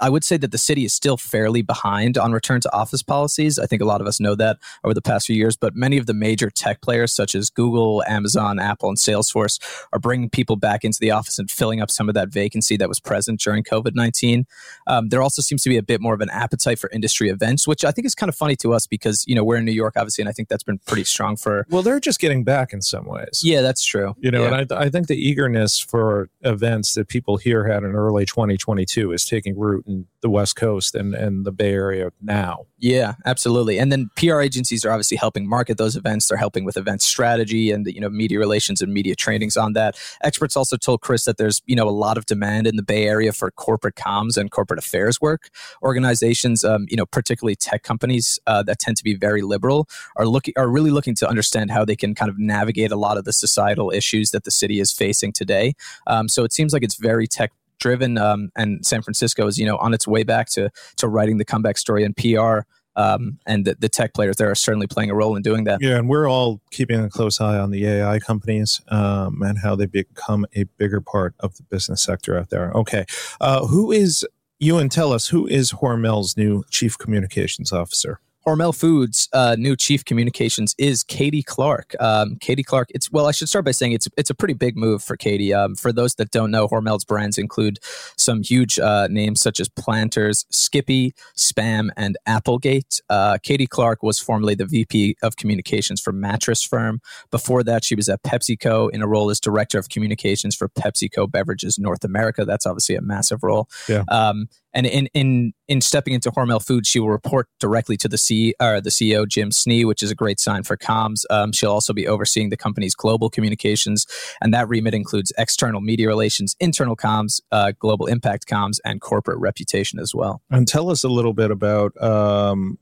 I 0.00 0.08
would 0.08 0.24
say 0.24 0.36
that 0.36 0.50
the 0.50 0.58
city 0.58 0.84
is 0.84 0.92
still 0.92 1.16
fairly 1.16 1.62
behind 1.62 2.18
on 2.18 2.32
return 2.32 2.60
to 2.62 2.74
office 2.74 3.02
policies. 3.02 3.58
I 3.58 3.66
think 3.66 3.80
a 3.80 3.84
lot 3.84 4.00
of 4.00 4.06
us 4.06 4.20
know 4.20 4.34
that 4.34 4.58
over 4.82 4.94
the 4.94 5.02
past 5.02 5.26
few 5.26 5.36
years, 5.36 5.56
but 5.56 5.74
many 5.74 5.98
of 5.98 6.06
the 6.06 6.14
major 6.14 6.50
tech 6.50 6.80
players, 6.80 7.12
such 7.12 7.34
as 7.34 7.50
Google, 7.50 8.02
Amazon, 8.08 8.58
Apple, 8.58 8.88
and 8.88 8.98
Salesforce, 8.98 9.60
are 9.92 9.98
bringing 9.98 10.28
people 10.28 10.56
back 10.56 10.84
into 10.84 10.98
the 11.00 11.10
office 11.10 11.38
and 11.38 11.50
filling 11.50 11.80
up 11.80 11.90
some 11.90 12.08
of 12.08 12.14
that 12.14 12.28
vacancy 12.28 12.76
that 12.76 12.88
was 12.88 13.00
present 13.00 13.40
during 13.40 13.62
COVID 13.62 13.94
19. 13.94 14.46
Um, 14.86 15.08
there 15.08 15.22
also 15.22 15.42
seems 15.42 15.62
to 15.62 15.68
be 15.68 15.76
a 15.76 15.82
bit 15.82 16.00
more 16.00 16.14
of 16.14 16.20
an 16.20 16.30
appetite 16.30 16.78
for 16.78 16.90
industry 16.90 17.28
events, 17.28 17.66
which 17.68 17.84
I 17.84 17.90
think 17.90 18.06
is 18.06 18.14
kind 18.14 18.28
of 18.28 18.36
funny 18.36 18.56
to 18.56 18.72
us 18.74 18.86
because, 18.86 19.24
you 19.26 19.34
know, 19.34 19.44
we're 19.44 19.56
in 19.56 19.64
New 19.64 19.72
York, 19.72 19.94
obviously, 19.96 20.22
and 20.22 20.28
I 20.28 20.32
think 20.32 20.48
that's 20.48 20.62
been 20.62 20.78
pretty 20.86 21.04
strong 21.04 21.36
for. 21.36 21.66
Well, 21.70 21.82
they're 21.82 22.00
just 22.00 22.18
getting 22.18 22.44
back 22.44 22.72
in 22.72 22.82
some 22.82 23.06
ways. 23.06 23.42
Yeah, 23.42 23.62
that's 23.62 23.84
true. 23.84 24.14
You 24.18 24.30
know, 24.30 24.42
yeah. 24.42 24.54
and 24.54 24.72
I, 24.72 24.84
I 24.84 24.90
think 24.90 25.06
the 25.06 25.16
eagerness 25.16 25.78
for 25.78 26.28
events 26.42 26.94
that 26.94 27.08
people 27.08 27.36
here 27.36 27.66
had 27.66 27.84
in 27.84 27.92
early 27.92 28.26
2022 28.26 29.12
is 29.12 29.24
taking 29.24 29.58
root 29.58 29.83
in 29.86 30.06
the 30.20 30.30
West 30.30 30.56
Coast 30.56 30.94
and, 30.94 31.14
and 31.14 31.44
the 31.44 31.52
Bay 31.52 31.72
Area 31.72 32.10
now. 32.22 32.66
Yeah, 32.78 33.14
absolutely. 33.24 33.78
And 33.78 33.90
then 33.90 34.10
PR 34.16 34.40
agencies 34.40 34.84
are 34.84 34.90
obviously 34.90 35.16
helping 35.16 35.48
market 35.48 35.78
those 35.78 35.96
events. 35.96 36.28
They're 36.28 36.38
helping 36.38 36.64
with 36.64 36.76
event 36.76 37.02
strategy 37.02 37.70
and 37.70 37.86
you 37.86 38.00
know 38.00 38.10
media 38.10 38.38
relations 38.38 38.80
and 38.80 38.92
media 38.92 39.14
trainings 39.14 39.56
on 39.56 39.72
that. 39.74 39.98
Experts 40.22 40.56
also 40.56 40.76
told 40.76 41.00
Chris 41.00 41.24
that 41.24 41.36
there's 41.36 41.62
you 41.66 41.76
know 41.76 41.88
a 41.88 41.90
lot 41.90 42.18
of 42.18 42.26
demand 42.26 42.66
in 42.66 42.76
the 42.76 42.82
Bay 42.82 43.06
Area 43.06 43.32
for 43.32 43.50
corporate 43.50 43.94
comms 43.94 44.36
and 44.36 44.50
corporate 44.50 44.78
affairs 44.78 45.20
work. 45.20 45.50
Organizations, 45.82 46.64
um, 46.64 46.86
you 46.88 46.96
know, 46.96 47.06
particularly 47.06 47.56
tech 47.56 47.82
companies 47.82 48.38
uh, 48.46 48.62
that 48.62 48.78
tend 48.78 48.96
to 48.96 49.04
be 49.04 49.14
very 49.14 49.42
liberal, 49.42 49.88
are 50.16 50.26
looking 50.26 50.54
are 50.56 50.68
really 50.68 50.90
looking 50.90 51.14
to 51.16 51.28
understand 51.28 51.70
how 51.70 51.84
they 51.84 51.96
can 51.96 52.14
kind 52.14 52.30
of 52.30 52.38
navigate 52.38 52.92
a 52.92 52.96
lot 52.96 53.16
of 53.16 53.24
the 53.24 53.32
societal 53.32 53.90
issues 53.90 54.30
that 54.30 54.44
the 54.44 54.50
city 54.50 54.80
is 54.80 54.92
facing 54.92 55.32
today. 55.32 55.74
Um, 56.06 56.28
so 56.28 56.44
it 56.44 56.52
seems 56.52 56.72
like 56.72 56.82
it's 56.82 56.96
very 56.96 57.26
tech 57.26 57.52
driven 57.78 58.18
um, 58.18 58.50
and 58.56 58.84
San 58.84 59.02
Francisco 59.02 59.46
is 59.46 59.58
you 59.58 59.66
know 59.66 59.76
on 59.78 59.94
its 59.94 60.06
way 60.06 60.22
back 60.22 60.48
to 60.50 60.70
to 60.96 61.08
writing 61.08 61.38
the 61.38 61.44
comeback 61.44 61.78
story 61.78 62.04
in 62.04 62.14
PR 62.14 62.60
um, 62.96 63.38
and 63.46 63.64
the, 63.64 63.76
the, 63.78 63.88
tech 63.88 64.14
players 64.14 64.36
there 64.36 64.50
are 64.50 64.54
certainly 64.54 64.86
playing 64.86 65.10
a 65.10 65.14
role 65.14 65.34
in 65.36 65.42
doing 65.42 65.64
that. 65.64 65.80
Yeah, 65.82 65.96
and 65.96 66.08
we're 66.08 66.28
all 66.28 66.60
keeping 66.70 67.00
a 67.00 67.10
close 67.10 67.40
eye 67.40 67.58
on 67.58 67.70
the 67.70 67.86
AI 67.86 68.20
companies 68.20 68.80
um, 68.88 69.42
and 69.42 69.58
how 69.58 69.74
they 69.74 69.86
become 69.86 70.46
a 70.54 70.64
bigger 70.78 71.00
part 71.00 71.34
of 71.40 71.56
the 71.56 71.64
business 71.64 72.02
sector 72.02 72.38
out 72.38 72.50
there. 72.50 72.70
Okay, 72.72 73.04
uh, 73.40 73.66
who 73.66 73.90
is 73.90 74.24
Ewan 74.60 74.88
tell 74.88 75.12
us 75.12 75.28
who 75.28 75.46
is 75.46 75.72
Hormel's 75.72 76.36
new 76.36 76.64
chief 76.70 76.96
communications 76.96 77.72
officer? 77.72 78.20
Hormel 78.46 78.74
Foods' 78.78 79.28
uh, 79.32 79.56
new 79.58 79.74
chief 79.74 80.04
communications 80.04 80.74
is 80.78 81.02
Katie 81.02 81.42
Clark. 81.42 81.94
Um, 81.98 82.36
Katie 82.36 82.62
Clark. 82.62 82.88
It's 82.94 83.10
well, 83.10 83.26
I 83.26 83.30
should 83.30 83.48
start 83.48 83.64
by 83.64 83.70
saying 83.70 83.92
it's 83.92 84.08
it's 84.16 84.30
a 84.30 84.34
pretty 84.34 84.54
big 84.54 84.76
move 84.76 85.02
for 85.02 85.16
Katie. 85.16 85.54
Um, 85.54 85.74
for 85.74 85.92
those 85.92 86.14
that 86.16 86.30
don't 86.30 86.50
know, 86.50 86.68
Hormel's 86.68 87.04
brands 87.04 87.38
include 87.38 87.78
some 88.16 88.42
huge 88.42 88.78
uh, 88.78 89.08
names 89.08 89.40
such 89.40 89.60
as 89.60 89.68
Planters, 89.68 90.44
Skippy, 90.50 91.14
Spam, 91.36 91.88
and 91.96 92.18
Applegate. 92.26 93.00
Uh, 93.08 93.38
Katie 93.42 93.66
Clark 93.66 94.02
was 94.02 94.18
formerly 94.18 94.54
the 94.54 94.66
VP 94.66 95.16
of 95.22 95.36
Communications 95.36 96.00
for 96.00 96.12
Mattress 96.12 96.62
Firm. 96.62 97.00
Before 97.30 97.62
that, 97.62 97.84
she 97.84 97.94
was 97.94 98.08
at 98.08 98.22
PepsiCo 98.22 98.90
in 98.90 99.02
a 99.02 99.06
role 99.06 99.30
as 99.30 99.40
Director 99.40 99.78
of 99.78 99.88
Communications 99.88 100.54
for 100.54 100.68
PepsiCo 100.68 101.30
Beverages 101.30 101.78
North 101.78 102.04
America. 102.04 102.44
That's 102.44 102.66
obviously 102.66 102.94
a 102.96 103.02
massive 103.02 103.42
role. 103.42 103.68
Yeah. 103.88 104.04
Um, 104.08 104.48
and 104.74 104.86
in 104.86 105.08
in 105.14 105.52
in 105.68 105.80
stepping 105.80 106.12
into 106.12 106.30
Hormel 106.30 106.64
Foods, 106.64 106.88
she 106.88 107.00
will 107.00 107.10
report 107.10 107.48
directly 107.58 107.96
to 107.98 108.08
the 108.08 108.18
C 108.18 108.54
or 108.60 108.80
the 108.80 108.90
CEO 108.90 109.26
Jim 109.26 109.50
Snee, 109.50 109.86
which 109.86 110.02
is 110.02 110.10
a 110.10 110.14
great 110.14 110.40
sign 110.40 110.62
for 110.62 110.76
comms. 110.76 111.22
Um, 111.30 111.52
she'll 111.52 111.70
also 111.70 111.92
be 111.92 112.06
overseeing 112.06 112.50
the 112.50 112.56
company's 112.56 112.94
global 112.94 113.30
communications, 113.30 114.06
and 114.40 114.52
that 114.52 114.68
remit 114.68 114.94
includes 114.94 115.32
external 115.38 115.80
media 115.80 116.08
relations, 116.08 116.56
internal 116.60 116.96
comms, 116.96 117.40
uh, 117.52 117.72
global 117.78 118.06
impact 118.06 118.46
comms, 118.46 118.78
and 118.84 119.00
corporate 119.00 119.38
reputation 119.38 119.98
as 119.98 120.14
well. 120.14 120.42
And 120.50 120.66
tell 120.68 120.90
us 120.90 121.04
a 121.04 121.08
little 121.08 121.32
bit 121.32 121.50
about 121.50 122.00
um, 122.02 122.78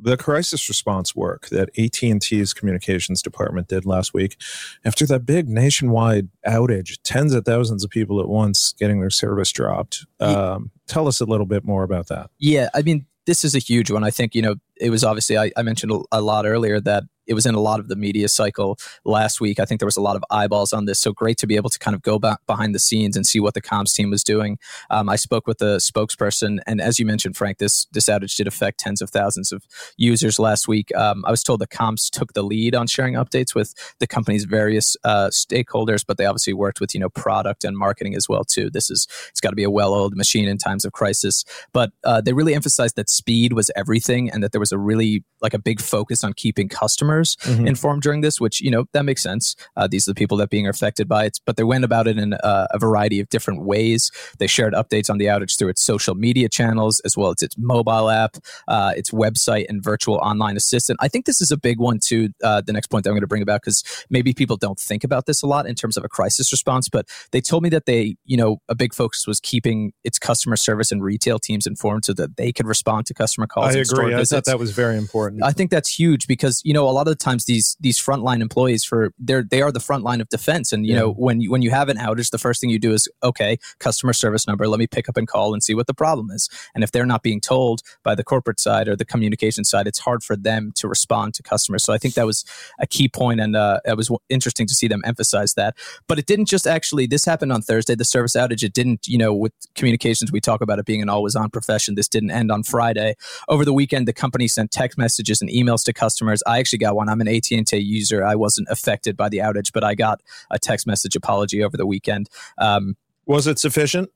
the 0.00 0.16
crisis 0.16 0.68
response 0.68 1.14
work 1.14 1.48
that 1.48 1.68
AT&T's 1.78 2.54
communications 2.54 3.22
department 3.22 3.68
did 3.68 3.84
last 3.84 4.14
week 4.14 4.36
after 4.84 5.06
that 5.06 5.26
big 5.26 5.48
nationwide 5.48 6.28
outage, 6.46 6.98
tens 7.02 7.34
of 7.34 7.44
thousands 7.44 7.84
of 7.84 7.90
people 7.90 8.20
at 8.20 8.28
once 8.28 8.72
getting 8.78 9.00
their 9.00 9.10
service 9.10 9.50
dropped. 9.52 10.06
Um, 10.20 10.70
tell 10.86 11.08
us 11.08 11.20
a 11.20 11.24
little 11.24 11.46
bit 11.46 11.64
more 11.64 11.82
about 11.82 12.08
that. 12.08 12.30
Yeah, 12.38 12.68
I 12.74 12.82
mean, 12.82 13.06
this 13.26 13.44
is 13.44 13.54
a 13.54 13.58
huge 13.58 13.90
one. 13.90 14.04
I 14.04 14.10
think, 14.10 14.34
you 14.34 14.42
know, 14.42 14.56
it 14.80 14.90
was 14.90 15.04
obviously, 15.04 15.38
I, 15.38 15.52
I 15.56 15.62
mentioned 15.62 15.92
a, 16.10 16.20
lot 16.20 16.46
earlier 16.46 16.80
that 16.80 17.04
it 17.30 17.34
was 17.34 17.46
in 17.46 17.54
a 17.54 17.60
lot 17.60 17.78
of 17.78 17.86
the 17.86 17.94
media 17.94 18.28
cycle 18.28 18.76
last 19.04 19.40
week. 19.40 19.60
I 19.60 19.64
think 19.64 19.78
there 19.78 19.86
was 19.86 19.96
a 19.96 20.02
lot 20.02 20.16
of 20.16 20.24
eyeballs 20.30 20.72
on 20.72 20.86
this. 20.86 20.98
So 20.98 21.12
great 21.12 21.38
to 21.38 21.46
be 21.46 21.54
able 21.54 21.70
to 21.70 21.78
kind 21.78 21.94
of 21.94 22.02
go 22.02 22.18
back 22.18 22.40
behind 22.46 22.74
the 22.74 22.80
scenes 22.80 23.14
and 23.14 23.24
see 23.24 23.38
what 23.38 23.54
the 23.54 23.62
comms 23.62 23.94
team 23.94 24.10
was 24.10 24.24
doing. 24.24 24.58
Um, 24.90 25.08
I 25.08 25.14
spoke 25.14 25.46
with 25.46 25.58
the 25.58 25.76
spokesperson, 25.76 26.58
and 26.66 26.80
as 26.80 26.98
you 26.98 27.06
mentioned, 27.06 27.36
Frank, 27.36 27.58
this 27.58 27.86
this 27.92 28.06
outage 28.06 28.34
did 28.34 28.48
affect 28.48 28.80
tens 28.80 29.00
of 29.00 29.10
thousands 29.10 29.52
of 29.52 29.64
users 29.96 30.40
last 30.40 30.66
week. 30.66 30.94
Um, 30.96 31.24
I 31.24 31.30
was 31.30 31.44
told 31.44 31.60
the 31.60 31.68
comms 31.68 32.10
took 32.10 32.32
the 32.32 32.42
lead 32.42 32.74
on 32.74 32.88
sharing 32.88 33.14
updates 33.14 33.54
with 33.54 33.74
the 34.00 34.08
company's 34.08 34.44
various 34.44 34.96
uh, 35.04 35.28
stakeholders, 35.28 36.04
but 36.04 36.18
they 36.18 36.26
obviously 36.26 36.52
worked 36.52 36.80
with 36.80 36.94
you 36.94 37.00
know 37.00 37.10
product 37.10 37.64
and 37.64 37.78
marketing 37.78 38.16
as 38.16 38.28
well 38.28 38.42
too. 38.42 38.70
This 38.70 38.90
is 38.90 39.06
it's 39.28 39.40
got 39.40 39.50
to 39.50 39.56
be 39.56 39.64
a 39.64 39.70
well-oiled 39.70 40.16
machine 40.16 40.48
in 40.48 40.58
times 40.58 40.84
of 40.84 40.92
crisis. 40.92 41.44
But 41.72 41.92
uh, 42.02 42.20
they 42.20 42.32
really 42.32 42.54
emphasized 42.54 42.96
that 42.96 43.08
speed 43.08 43.52
was 43.52 43.70
everything, 43.76 44.28
and 44.30 44.42
that 44.42 44.50
there 44.50 44.60
was 44.60 44.69
a 44.72 44.78
really 44.78 45.24
like 45.42 45.54
a 45.54 45.58
big 45.58 45.80
focus 45.80 46.22
on 46.22 46.32
keeping 46.34 46.68
customers 46.68 47.36
mm-hmm. 47.42 47.66
informed 47.66 48.02
during 48.02 48.20
this, 48.20 48.40
which 48.40 48.60
you 48.60 48.70
know 48.70 48.84
that 48.92 49.04
makes 49.04 49.22
sense. 49.22 49.56
Uh, 49.76 49.86
these 49.86 50.06
are 50.06 50.10
the 50.12 50.14
people 50.14 50.36
that 50.36 50.50
being 50.50 50.68
affected 50.68 51.08
by 51.08 51.24
it, 51.24 51.38
but 51.46 51.56
they 51.56 51.64
went 51.64 51.84
about 51.84 52.06
it 52.06 52.18
in 52.18 52.34
uh, 52.34 52.66
a 52.70 52.78
variety 52.78 53.20
of 53.20 53.28
different 53.28 53.64
ways. 53.64 54.10
They 54.38 54.46
shared 54.46 54.74
updates 54.74 55.10
on 55.10 55.18
the 55.18 55.26
outage 55.26 55.58
through 55.58 55.68
its 55.68 55.82
social 55.82 56.14
media 56.14 56.48
channels 56.48 57.00
as 57.00 57.16
well 57.16 57.30
as 57.30 57.42
its 57.42 57.56
mobile 57.58 58.10
app, 58.10 58.36
uh, 58.68 58.92
its 58.96 59.10
website, 59.10 59.66
and 59.68 59.82
virtual 59.82 60.16
online 60.16 60.56
assistant. 60.56 60.98
I 61.02 61.08
think 61.08 61.24
this 61.26 61.40
is 61.40 61.50
a 61.50 61.56
big 61.56 61.78
one 61.78 61.98
too. 61.98 62.30
Uh, 62.42 62.60
the 62.60 62.72
next 62.72 62.88
point 62.88 63.04
that 63.04 63.10
I'm 63.10 63.14
going 63.14 63.22
to 63.22 63.26
bring 63.26 63.42
about 63.42 63.62
because 63.62 63.82
maybe 64.10 64.32
people 64.32 64.56
don't 64.56 64.78
think 64.78 65.04
about 65.04 65.26
this 65.26 65.42
a 65.42 65.46
lot 65.46 65.66
in 65.66 65.74
terms 65.74 65.96
of 65.96 66.04
a 66.04 66.08
crisis 66.08 66.52
response, 66.52 66.88
but 66.88 67.06
they 67.32 67.40
told 67.40 67.62
me 67.62 67.68
that 67.70 67.86
they, 67.86 68.16
you 68.24 68.36
know, 68.36 68.58
a 68.68 68.74
big 68.74 68.94
focus 68.94 69.26
was 69.26 69.40
keeping 69.40 69.92
its 70.04 70.18
customer 70.18 70.56
service 70.56 70.92
and 70.92 71.02
retail 71.02 71.38
teams 71.38 71.66
informed 71.66 72.04
so 72.04 72.12
that 72.12 72.36
they 72.36 72.52
could 72.52 72.66
respond 72.66 73.06
to 73.06 73.14
customer 73.14 73.46
calls. 73.46 73.74
I 73.74 73.80
agree. 73.80 74.14
I 74.14 74.24
thought 74.24 74.44
that 74.44 74.58
was 74.60 74.72
very 74.72 74.98
important. 74.98 75.42
I 75.42 75.52
think 75.52 75.70
that's 75.70 75.88
huge 75.88 76.26
because 76.26 76.60
you 76.64 76.74
know 76.74 76.86
a 76.86 76.92
lot 76.92 77.08
of 77.08 77.12
the 77.12 77.24
times 77.24 77.46
these 77.46 77.76
these 77.80 77.98
frontline 77.98 78.42
employees 78.42 78.84
for 78.84 79.12
they're 79.18 79.42
they 79.42 79.62
are 79.62 79.72
the 79.72 79.80
front 79.80 80.04
line 80.04 80.20
of 80.20 80.28
defense. 80.28 80.70
And 80.72 80.86
you 80.86 80.92
yeah. 80.92 81.00
know 81.00 81.12
when 81.12 81.40
you 81.40 81.50
when 81.50 81.62
you 81.62 81.70
have 81.70 81.88
an 81.88 81.96
outage 81.96 82.30
the 82.30 82.38
first 82.38 82.60
thing 82.60 82.68
you 82.68 82.78
do 82.78 82.92
is 82.92 83.08
okay 83.22 83.58
customer 83.78 84.12
service 84.12 84.46
number 84.46 84.68
let 84.68 84.78
me 84.78 84.86
pick 84.86 85.08
up 85.08 85.16
and 85.16 85.26
call 85.26 85.54
and 85.54 85.62
see 85.62 85.74
what 85.74 85.86
the 85.86 85.94
problem 85.94 86.30
is. 86.30 86.48
And 86.74 86.84
if 86.84 86.92
they're 86.92 87.06
not 87.06 87.22
being 87.22 87.40
told 87.40 87.80
by 88.04 88.14
the 88.14 88.22
corporate 88.22 88.60
side 88.60 88.86
or 88.86 88.94
the 88.94 89.04
communication 89.04 89.64
side 89.64 89.86
it's 89.86 89.98
hard 89.98 90.22
for 90.22 90.36
them 90.36 90.72
to 90.76 90.86
respond 90.86 91.32
to 91.34 91.42
customers. 91.42 91.82
So 91.82 91.94
i 91.94 91.98
think 91.98 92.14
that 92.14 92.26
was 92.26 92.44
a 92.78 92.86
key 92.86 93.08
point 93.08 93.40
and 93.40 93.56
uh, 93.56 93.80
it 93.86 93.96
was 93.96 94.10
interesting 94.28 94.66
to 94.66 94.74
see 94.74 94.88
them 94.88 95.02
emphasize 95.06 95.54
that. 95.54 95.76
But 96.06 96.18
it 96.18 96.26
didn't 96.26 96.46
just 96.46 96.66
actually 96.66 97.06
this 97.06 97.24
happened 97.24 97.52
on 97.52 97.62
thursday 97.62 97.94
the 97.94 98.04
service 98.04 98.34
outage. 98.34 98.62
It 98.62 98.74
didn't 98.74 99.08
you 99.08 99.16
know 99.16 99.32
with 99.32 99.52
communications 99.74 100.30
we 100.30 100.40
talk 100.40 100.60
about 100.60 100.78
it 100.78 100.84
being 100.84 101.00
an 101.00 101.08
always 101.08 101.34
on 101.34 101.48
profession. 101.48 101.94
This 101.94 102.08
didn't 102.08 102.30
end 102.30 102.52
on 102.52 102.62
friday. 102.62 103.14
Over 103.48 103.64
the 103.64 103.72
weekend 103.72 104.06
the 104.06 104.12
company 104.12 104.48
sent 104.50 104.70
text 104.70 104.98
messages 104.98 105.40
and 105.40 105.50
emails 105.50 105.84
to 105.84 105.92
customers 105.92 106.42
i 106.46 106.58
actually 106.58 106.78
got 106.78 106.96
one 106.96 107.08
I'm 107.10 107.20
an 107.20 107.28
AT&T 107.28 107.76
user. 107.78 108.24
I 108.24 108.34
wasn't 108.36 108.68
affected 108.70 109.16
by 109.16 109.28
the 109.28 109.38
outage, 109.38 109.72
but 109.72 109.84
I 109.84 109.94
got 109.94 110.22
a 110.50 110.58
text 110.58 110.86
message 110.86 111.16
apology 111.16 111.62
over 111.62 111.76
the 111.76 111.86
weekend. 111.86 112.28
Um, 112.58 112.96
was 113.26 113.46
it 113.46 113.58
sufficient? 113.58 114.10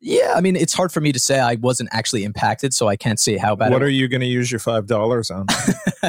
Yeah, 0.00 0.34
I 0.36 0.40
mean, 0.42 0.56
it's 0.56 0.74
hard 0.74 0.92
for 0.92 1.00
me 1.00 1.10
to 1.12 1.18
say. 1.18 1.40
I 1.40 1.54
wasn't 1.54 1.88
actually 1.90 2.24
impacted, 2.24 2.74
so 2.74 2.86
I 2.86 2.96
can't 2.96 3.18
say 3.18 3.38
how 3.38 3.56
bad. 3.56 3.72
What 3.72 3.82
are 3.82 3.88
you 3.88 4.08
going 4.08 4.20
to 4.20 4.26
use 4.26 4.52
your 4.52 4.58
five 4.58 4.86
dollars 4.86 5.30
on? 5.30 5.46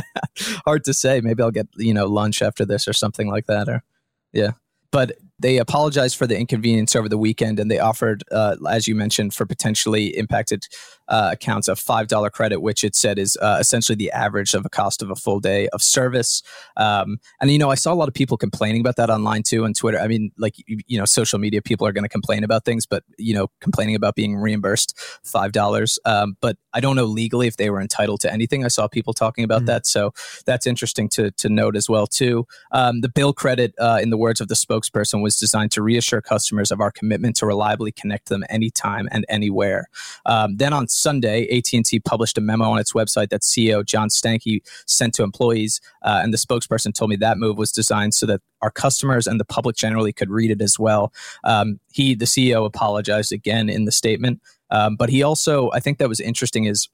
hard 0.65 0.83
to 0.83 0.93
say. 0.93 1.21
Maybe 1.21 1.41
I'll 1.41 1.51
get 1.51 1.67
you 1.77 1.93
know 1.93 2.05
lunch 2.05 2.41
after 2.41 2.65
this 2.65 2.87
or 2.87 2.93
something 2.93 3.29
like 3.29 3.45
that. 3.45 3.69
Or 3.69 3.83
yeah, 4.33 4.51
but 4.91 5.13
they 5.39 5.57
apologized 5.57 6.17
for 6.17 6.27
the 6.27 6.37
inconvenience 6.37 6.95
over 6.97 7.07
the 7.07 7.17
weekend, 7.17 7.59
and 7.59 7.71
they 7.71 7.79
offered, 7.79 8.23
uh, 8.29 8.57
as 8.69 8.89
you 8.89 8.95
mentioned, 8.95 9.33
for 9.33 9.45
potentially 9.45 10.17
impacted 10.17 10.65
uh, 11.09 11.29
accounts 11.33 11.67
a 11.67 11.73
$5 11.73 12.31
credit, 12.31 12.61
which 12.61 12.83
it 12.83 12.95
said 12.95 13.17
is 13.17 13.37
uh, 13.41 13.57
essentially 13.59 13.95
the 13.95 14.11
average 14.11 14.53
of 14.53 14.65
a 14.65 14.69
cost 14.69 15.01
of 15.01 15.09
a 15.09 15.15
full 15.15 15.39
day 15.39 15.67
of 15.69 15.81
service. 15.81 16.43
Um, 16.75 17.19
and, 17.41 17.51
you 17.51 17.57
know, 17.57 17.69
I 17.69 17.75
saw 17.75 17.93
a 17.93 17.95
lot 17.95 18.07
of 18.07 18.13
people 18.13 18.37
complaining 18.37 18.81
about 18.81 18.95
that 18.97 19.09
online 19.09 19.43
too 19.43 19.65
on 19.65 19.73
Twitter. 19.73 19.99
I 19.99 20.07
mean, 20.07 20.31
like, 20.37 20.55
you, 20.67 20.79
you 20.87 20.97
know, 20.97 21.05
social 21.05 21.39
media 21.39 21.61
people 21.61 21.87
are 21.87 21.91
going 21.91 22.03
to 22.03 22.09
complain 22.09 22.43
about 22.43 22.65
things, 22.65 22.85
but, 22.85 23.03
you 23.17 23.33
know, 23.33 23.47
complaining 23.61 23.95
about 23.95 24.15
being 24.15 24.35
reimbursed 24.35 24.97
$5. 25.25 25.97
Um, 26.05 26.37
but 26.41 26.57
I 26.73 26.79
don't 26.79 26.95
know 26.95 27.05
legally 27.05 27.47
if 27.47 27.57
they 27.57 27.69
were 27.69 27.81
entitled 27.81 28.21
to 28.21 28.31
anything. 28.31 28.65
I 28.65 28.67
saw 28.67 28.87
people 28.87 29.13
talking 29.13 29.43
about 29.43 29.59
mm-hmm. 29.59 29.67
that. 29.67 29.87
So 29.87 30.13
that's 30.45 30.67
interesting 30.67 31.09
to, 31.09 31.31
to 31.31 31.49
note 31.49 31.75
as 31.75 31.89
well 31.89 32.07
too. 32.07 32.45
Um, 32.71 33.01
the 33.01 33.09
bill 33.09 33.33
credit, 33.33 33.73
uh, 33.79 33.99
in 34.01 34.09
the 34.09 34.17
words 34.17 34.41
of 34.41 34.47
the 34.47 34.55
spokesperson, 34.55 35.21
was 35.21 35.37
designed 35.37 35.71
to 35.71 35.81
reassure 35.81 36.21
customers 36.21 36.71
of 36.71 36.81
our 36.81 36.91
commitment 36.91 37.35
to 37.37 37.45
reliably 37.45 37.91
connect 37.91 38.29
them 38.29 38.43
anytime 38.49 39.07
and 39.11 39.25
anywhere. 39.29 39.87
Um, 40.25 40.57
then 40.57 40.73
on 40.73 40.87
Sunday, 40.97 41.47
AT&T 41.55 41.99
published 42.01 42.37
a 42.37 42.41
memo 42.41 42.65
on 42.65 42.79
its 42.79 42.93
website 42.93 43.29
that 43.29 43.41
CEO 43.41 43.85
John 43.85 44.09
Stankey 44.09 44.61
sent 44.85 45.13
to 45.15 45.23
employees, 45.23 45.79
uh, 46.01 46.19
and 46.23 46.33
the 46.33 46.37
spokesperson 46.37 46.93
told 46.93 47.09
me 47.09 47.15
that 47.17 47.37
move 47.37 47.57
was 47.57 47.71
designed 47.71 48.13
so 48.13 48.25
that 48.25 48.41
our 48.61 48.71
customers 48.71 49.27
and 49.27 49.39
the 49.39 49.45
public 49.45 49.75
generally 49.75 50.11
could 50.11 50.29
read 50.29 50.51
it 50.51 50.61
as 50.61 50.79
well. 50.79 51.13
Um, 51.43 51.79
he, 51.91 52.15
the 52.15 52.25
CEO, 52.25 52.65
apologized 52.65 53.31
again 53.31 53.69
in 53.69 53.85
the 53.85 53.91
statement, 53.91 54.41
um, 54.69 54.95
but 54.95 55.09
he 55.09 55.23
also, 55.23 55.69
I 55.71 55.79
think 55.79 55.97
that 55.97 56.09
was 56.09 56.19
interesting, 56.19 56.65
is 56.65 56.89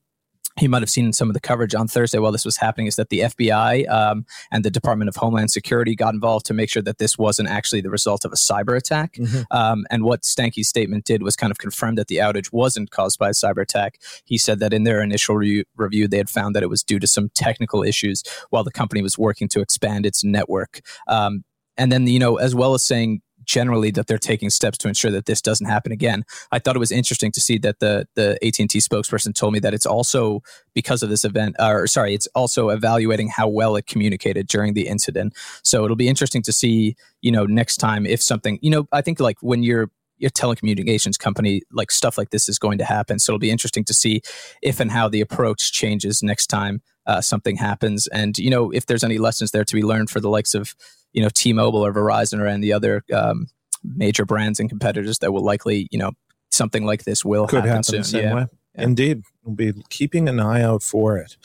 he 0.59 0.67
might 0.67 0.81
have 0.81 0.89
seen 0.89 1.11
some 1.13 1.29
of 1.29 1.33
the 1.33 1.39
coverage 1.39 1.73
on 1.73 1.87
Thursday 1.87 2.19
while 2.19 2.31
this 2.31 2.45
was 2.45 2.57
happening 2.57 2.87
is 2.87 2.95
that 2.95 3.09
the 3.09 3.21
FBI 3.21 3.89
um, 3.89 4.25
and 4.51 4.63
the 4.63 4.69
Department 4.69 5.09
of 5.09 5.15
Homeland 5.15 5.51
Security 5.51 5.95
got 5.95 6.13
involved 6.13 6.45
to 6.45 6.53
make 6.53 6.69
sure 6.69 6.83
that 6.83 6.99
this 6.99 7.17
wasn't 7.17 7.49
actually 7.49 7.81
the 7.81 7.89
result 7.89 8.23
of 8.23 8.31
a 8.31 8.35
cyber 8.35 8.77
attack. 8.77 9.13
Mm-hmm. 9.13 9.41
Um, 9.51 9.85
and 9.89 10.03
what 10.03 10.21
Stankey's 10.21 10.69
statement 10.69 11.05
did 11.05 11.23
was 11.23 11.35
kind 11.35 11.49
of 11.49 11.57
confirm 11.57 11.95
that 11.95 12.07
the 12.07 12.17
outage 12.17 12.51
wasn't 12.53 12.91
caused 12.91 13.17
by 13.17 13.29
a 13.29 13.33
cyber 13.33 13.61
attack. 13.61 13.99
He 14.25 14.37
said 14.37 14.59
that 14.59 14.73
in 14.73 14.83
their 14.83 15.01
initial 15.01 15.35
re- 15.35 15.63
review, 15.75 16.07
they 16.07 16.17
had 16.17 16.29
found 16.29 16.55
that 16.55 16.63
it 16.63 16.69
was 16.69 16.83
due 16.83 16.99
to 16.99 17.07
some 17.07 17.29
technical 17.29 17.83
issues 17.83 18.23
while 18.51 18.63
the 18.63 18.71
company 18.71 19.01
was 19.01 19.17
working 19.17 19.47
to 19.49 19.59
expand 19.59 20.05
its 20.05 20.23
network. 20.23 20.81
Um, 21.07 21.43
and 21.77 21.91
then, 21.91 22.05
you 22.05 22.19
know, 22.19 22.37
as 22.37 22.53
well 22.53 22.75
as 22.75 22.83
saying 22.83 23.21
generally 23.45 23.91
that 23.91 24.08
they're 24.08 24.17
taking 24.17 24.49
steps 24.49 24.77
to 24.79 24.88
ensure 24.88 25.12
that 25.12 25.25
this 25.25 25.41
doesn't 25.41 25.67
happen 25.67 25.91
again. 25.91 26.23
I 26.51 26.60
thought 26.60 26.75
it 26.75 26.79
was 26.79 26.91
interesting 26.91 27.32
to 27.34 27.41
see 27.41 27.58
that 27.60 27.79
the 27.79 28.08
the 28.15 28.34
AT&T 28.45 28.79
spokesperson 28.79 29.34
told 29.34 29.53
me 29.53 29.60
that 29.60 29.73
it's 29.73 29.86
also 29.86 30.41
because 30.73 31.03
of 31.03 31.10
this 31.10 31.25
event 31.25 31.56
or 31.60 31.88
sorry, 31.88 32.13
it's 32.13 32.27
also 32.36 32.69
evaluating 32.69 33.27
how 33.27 33.47
well 33.47 33.75
it 33.75 33.86
communicated 33.86 34.47
during 34.47 34.73
the 34.73 34.88
incident. 34.88 35.34
So 35.63 35.84
it'll 35.84 35.95
be 35.95 36.08
interesting 36.08 36.41
to 36.43 36.51
see, 36.51 36.95
you 37.21 37.32
know, 37.32 37.45
next 37.45 37.77
time 37.77 38.06
if 38.06 38.21
something, 38.21 38.60
you 38.62 38.69
know, 38.69 38.88
I 38.91 39.01
think 39.01 39.19
like 39.19 39.38
when 39.41 39.63
you're 39.63 39.89
your 40.17 40.32
telecommunications 40.32 41.19
company, 41.19 41.63
like 41.71 41.91
stuff 41.91 42.17
like 42.17 42.29
this 42.29 42.47
is 42.47 42.58
going 42.58 42.77
to 42.77 42.86
happen. 42.86 43.19
So 43.19 43.32
it'll 43.32 43.39
be 43.39 43.51
interesting 43.51 43.84
to 43.86 43.93
see 43.93 44.21
if 44.62 44.79
and 44.79 44.89
how 44.89 45.10
the 45.10 45.21
approach 45.21 45.73
changes 45.73 46.23
next 46.23 46.47
time 46.47 46.82
uh, 47.06 47.19
something 47.19 47.58
happens, 47.58 48.08
and 48.08 48.38
you 48.38 48.49
know 48.49 48.71
if 48.71 48.86
there's 48.86 49.03
any 49.03 49.17
lessons 49.17 49.51
there 49.51 49.65
to 49.65 49.75
be 49.75 49.84
learned 49.84 50.10
for 50.10 50.21
the 50.21 50.29
likes 50.29 50.53
of 50.53 50.73
you 51.13 51.21
know 51.21 51.30
T-Mobile 51.34 51.86
or 51.86 51.93
Verizon 51.93 52.39
or 52.39 52.47
any 52.47 52.71
other 52.71 53.04
um, 53.13 53.47
major 53.84 54.26
brands 54.26 54.60
and 54.60 54.69
competitors 54.69 55.19
that 55.19 55.32
will 55.32 55.43
likely 55.43 55.88
you 55.91 55.99
know 55.99 56.12
something 56.52 56.86
like 56.86 57.04
this 57.04 57.23
will 57.26 57.47
Could 57.47 57.65
happen, 57.65 57.84
happen 57.84 58.04
soon. 58.04 58.23
yeah. 58.23 58.36
Way. 58.36 58.45
Yeah. 58.76 58.84
Indeed. 58.84 59.21
We'll 59.43 59.56
be 59.56 59.73
keeping 59.89 60.28
an 60.30 60.39
eye 60.39 60.63
out 60.63 60.82
for 60.82 61.17
it. 61.17 61.38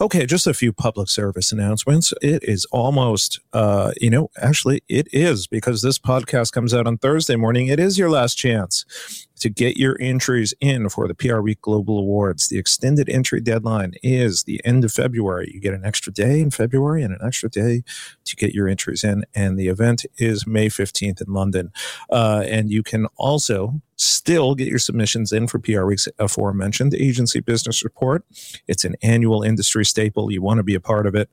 Okay, 0.00 0.26
just 0.26 0.46
a 0.46 0.54
few 0.54 0.72
public 0.72 1.08
service 1.08 1.50
announcements. 1.50 2.12
It 2.20 2.44
is 2.44 2.64
almost, 2.66 3.40
uh, 3.52 3.92
you 4.00 4.10
know, 4.10 4.28
actually, 4.36 4.82
it 4.88 5.08
is 5.10 5.46
because 5.46 5.82
this 5.82 5.98
podcast 5.98 6.52
comes 6.52 6.74
out 6.74 6.86
on 6.86 6.98
Thursday 6.98 7.34
morning. 7.34 7.66
It 7.68 7.80
is 7.80 7.98
your 7.98 8.10
last 8.10 8.36
chance 8.36 9.25
to 9.40 9.48
get 9.48 9.76
your 9.76 9.96
entries 10.00 10.54
in 10.60 10.88
for 10.88 11.06
the 11.06 11.14
PR 11.14 11.40
Week 11.40 11.60
Global 11.60 11.98
Awards. 11.98 12.48
The 12.48 12.58
extended 12.58 13.08
entry 13.08 13.40
deadline 13.40 13.94
is 14.02 14.44
the 14.44 14.60
end 14.64 14.84
of 14.84 14.92
February. 14.92 15.50
You 15.52 15.60
get 15.60 15.74
an 15.74 15.84
extra 15.84 16.12
day 16.12 16.40
in 16.40 16.50
February 16.50 17.02
and 17.02 17.12
an 17.12 17.20
extra 17.24 17.48
day 17.48 17.82
to 18.24 18.36
get 18.36 18.54
your 18.54 18.68
entries 18.68 19.04
in. 19.04 19.24
And 19.34 19.58
the 19.58 19.68
event 19.68 20.06
is 20.16 20.46
May 20.46 20.68
15th 20.68 21.26
in 21.26 21.32
London. 21.32 21.72
Uh, 22.10 22.44
and 22.46 22.70
you 22.70 22.82
can 22.82 23.06
also 23.16 23.80
still 23.96 24.54
get 24.54 24.68
your 24.68 24.78
submissions 24.78 25.32
in 25.32 25.46
for 25.46 25.58
PR 25.58 25.84
Week's 25.84 26.08
aforementioned 26.18 26.94
agency 26.94 27.40
business 27.40 27.82
report. 27.82 28.24
It's 28.68 28.84
an 28.84 28.94
annual 29.02 29.42
industry 29.42 29.84
staple. 29.84 30.30
You 30.30 30.42
want 30.42 30.58
to 30.58 30.64
be 30.64 30.74
a 30.74 30.80
part 30.80 31.06
of 31.06 31.14
it. 31.14 31.30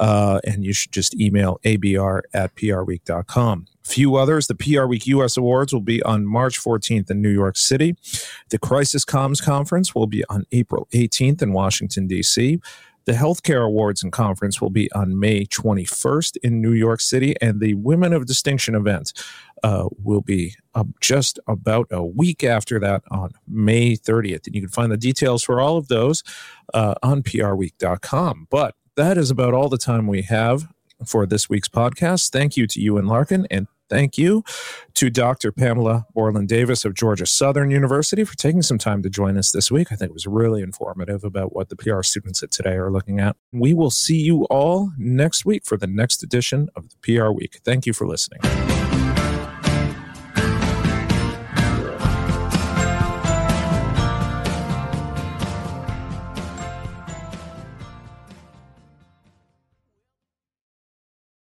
Uh, 0.00 0.40
and 0.44 0.64
you 0.64 0.72
should 0.72 0.92
just 0.92 1.14
email 1.20 1.60
abr 1.64 2.22
at 2.32 2.54
prweek.com 2.54 3.66
few 3.84 4.16
others. 4.16 4.46
The 4.46 4.54
PR 4.54 4.86
Week 4.86 5.06
US 5.08 5.36
Awards 5.36 5.72
will 5.72 5.80
be 5.80 6.02
on 6.02 6.26
March 6.26 6.58
14th 6.58 7.10
in 7.10 7.20
New 7.20 7.30
York 7.30 7.56
City. 7.56 7.94
The 8.48 8.58
Crisis 8.58 9.04
Comms 9.04 9.42
Conference 9.42 9.94
will 9.94 10.06
be 10.06 10.24
on 10.28 10.44
April 10.52 10.88
18th 10.92 11.42
in 11.42 11.52
Washington, 11.52 12.06
D.C. 12.06 12.60
The 13.06 13.12
Healthcare 13.12 13.64
Awards 13.64 14.02
and 14.02 14.10
Conference 14.10 14.60
will 14.60 14.70
be 14.70 14.90
on 14.92 15.18
May 15.18 15.44
21st 15.44 16.38
in 16.42 16.60
New 16.62 16.72
York 16.72 17.00
City, 17.00 17.34
and 17.40 17.60
the 17.60 17.74
Women 17.74 18.12
of 18.12 18.26
Distinction 18.26 18.74
event 18.74 19.12
uh, 19.62 19.88
will 20.02 20.20
be 20.20 20.54
uh, 20.74 20.84
just 21.00 21.38
about 21.46 21.86
a 21.90 22.04
week 22.04 22.44
after 22.44 22.78
that 22.80 23.02
on 23.10 23.32
May 23.46 23.96
30th. 23.96 24.46
And 24.46 24.54
you 24.54 24.62
can 24.62 24.70
find 24.70 24.90
the 24.90 24.96
details 24.96 25.42
for 25.42 25.60
all 25.60 25.76
of 25.76 25.88
those 25.88 26.22
uh, 26.72 26.94
on 27.02 27.22
prweek.com. 27.22 28.48
But 28.50 28.74
that 28.96 29.18
is 29.18 29.30
about 29.30 29.54
all 29.54 29.68
the 29.68 29.78
time 29.78 30.06
we 30.06 30.22
have 30.22 30.68
for 31.04 31.26
this 31.26 31.48
week's 31.48 31.68
podcast. 31.68 32.30
Thank 32.30 32.56
you 32.56 32.66
to 32.68 32.80
you 32.80 32.96
and 32.96 33.08
Larkin 33.08 33.46
and 33.50 33.66
Thank 33.88 34.16
you 34.18 34.42
to 34.94 35.10
Dr. 35.10 35.52
Pamela 35.52 36.06
Bourland-Davis 36.14 36.84
of 36.84 36.94
Georgia 36.94 37.26
Southern 37.26 37.70
University 37.70 38.24
for 38.24 38.36
taking 38.36 38.62
some 38.62 38.78
time 38.78 39.02
to 39.02 39.10
join 39.10 39.36
us 39.36 39.50
this 39.50 39.70
week. 39.70 39.92
I 39.92 39.96
think 39.96 40.10
it 40.10 40.14
was 40.14 40.26
really 40.26 40.62
informative 40.62 41.24
about 41.24 41.54
what 41.54 41.68
the 41.68 41.76
PR 41.76 42.02
students 42.02 42.42
at 42.42 42.50
today 42.50 42.74
are 42.74 42.90
looking 42.90 43.20
at. 43.20 43.36
We 43.52 43.74
will 43.74 43.90
see 43.90 44.20
you 44.20 44.44
all 44.44 44.90
next 44.98 45.44
week 45.44 45.64
for 45.64 45.76
the 45.76 45.86
next 45.86 46.22
edition 46.22 46.68
of 46.76 46.88
the 46.88 46.96
PR 47.02 47.30
Week. 47.30 47.60
Thank 47.64 47.86
you 47.86 47.92
for 47.92 48.06
listening. 48.06 48.40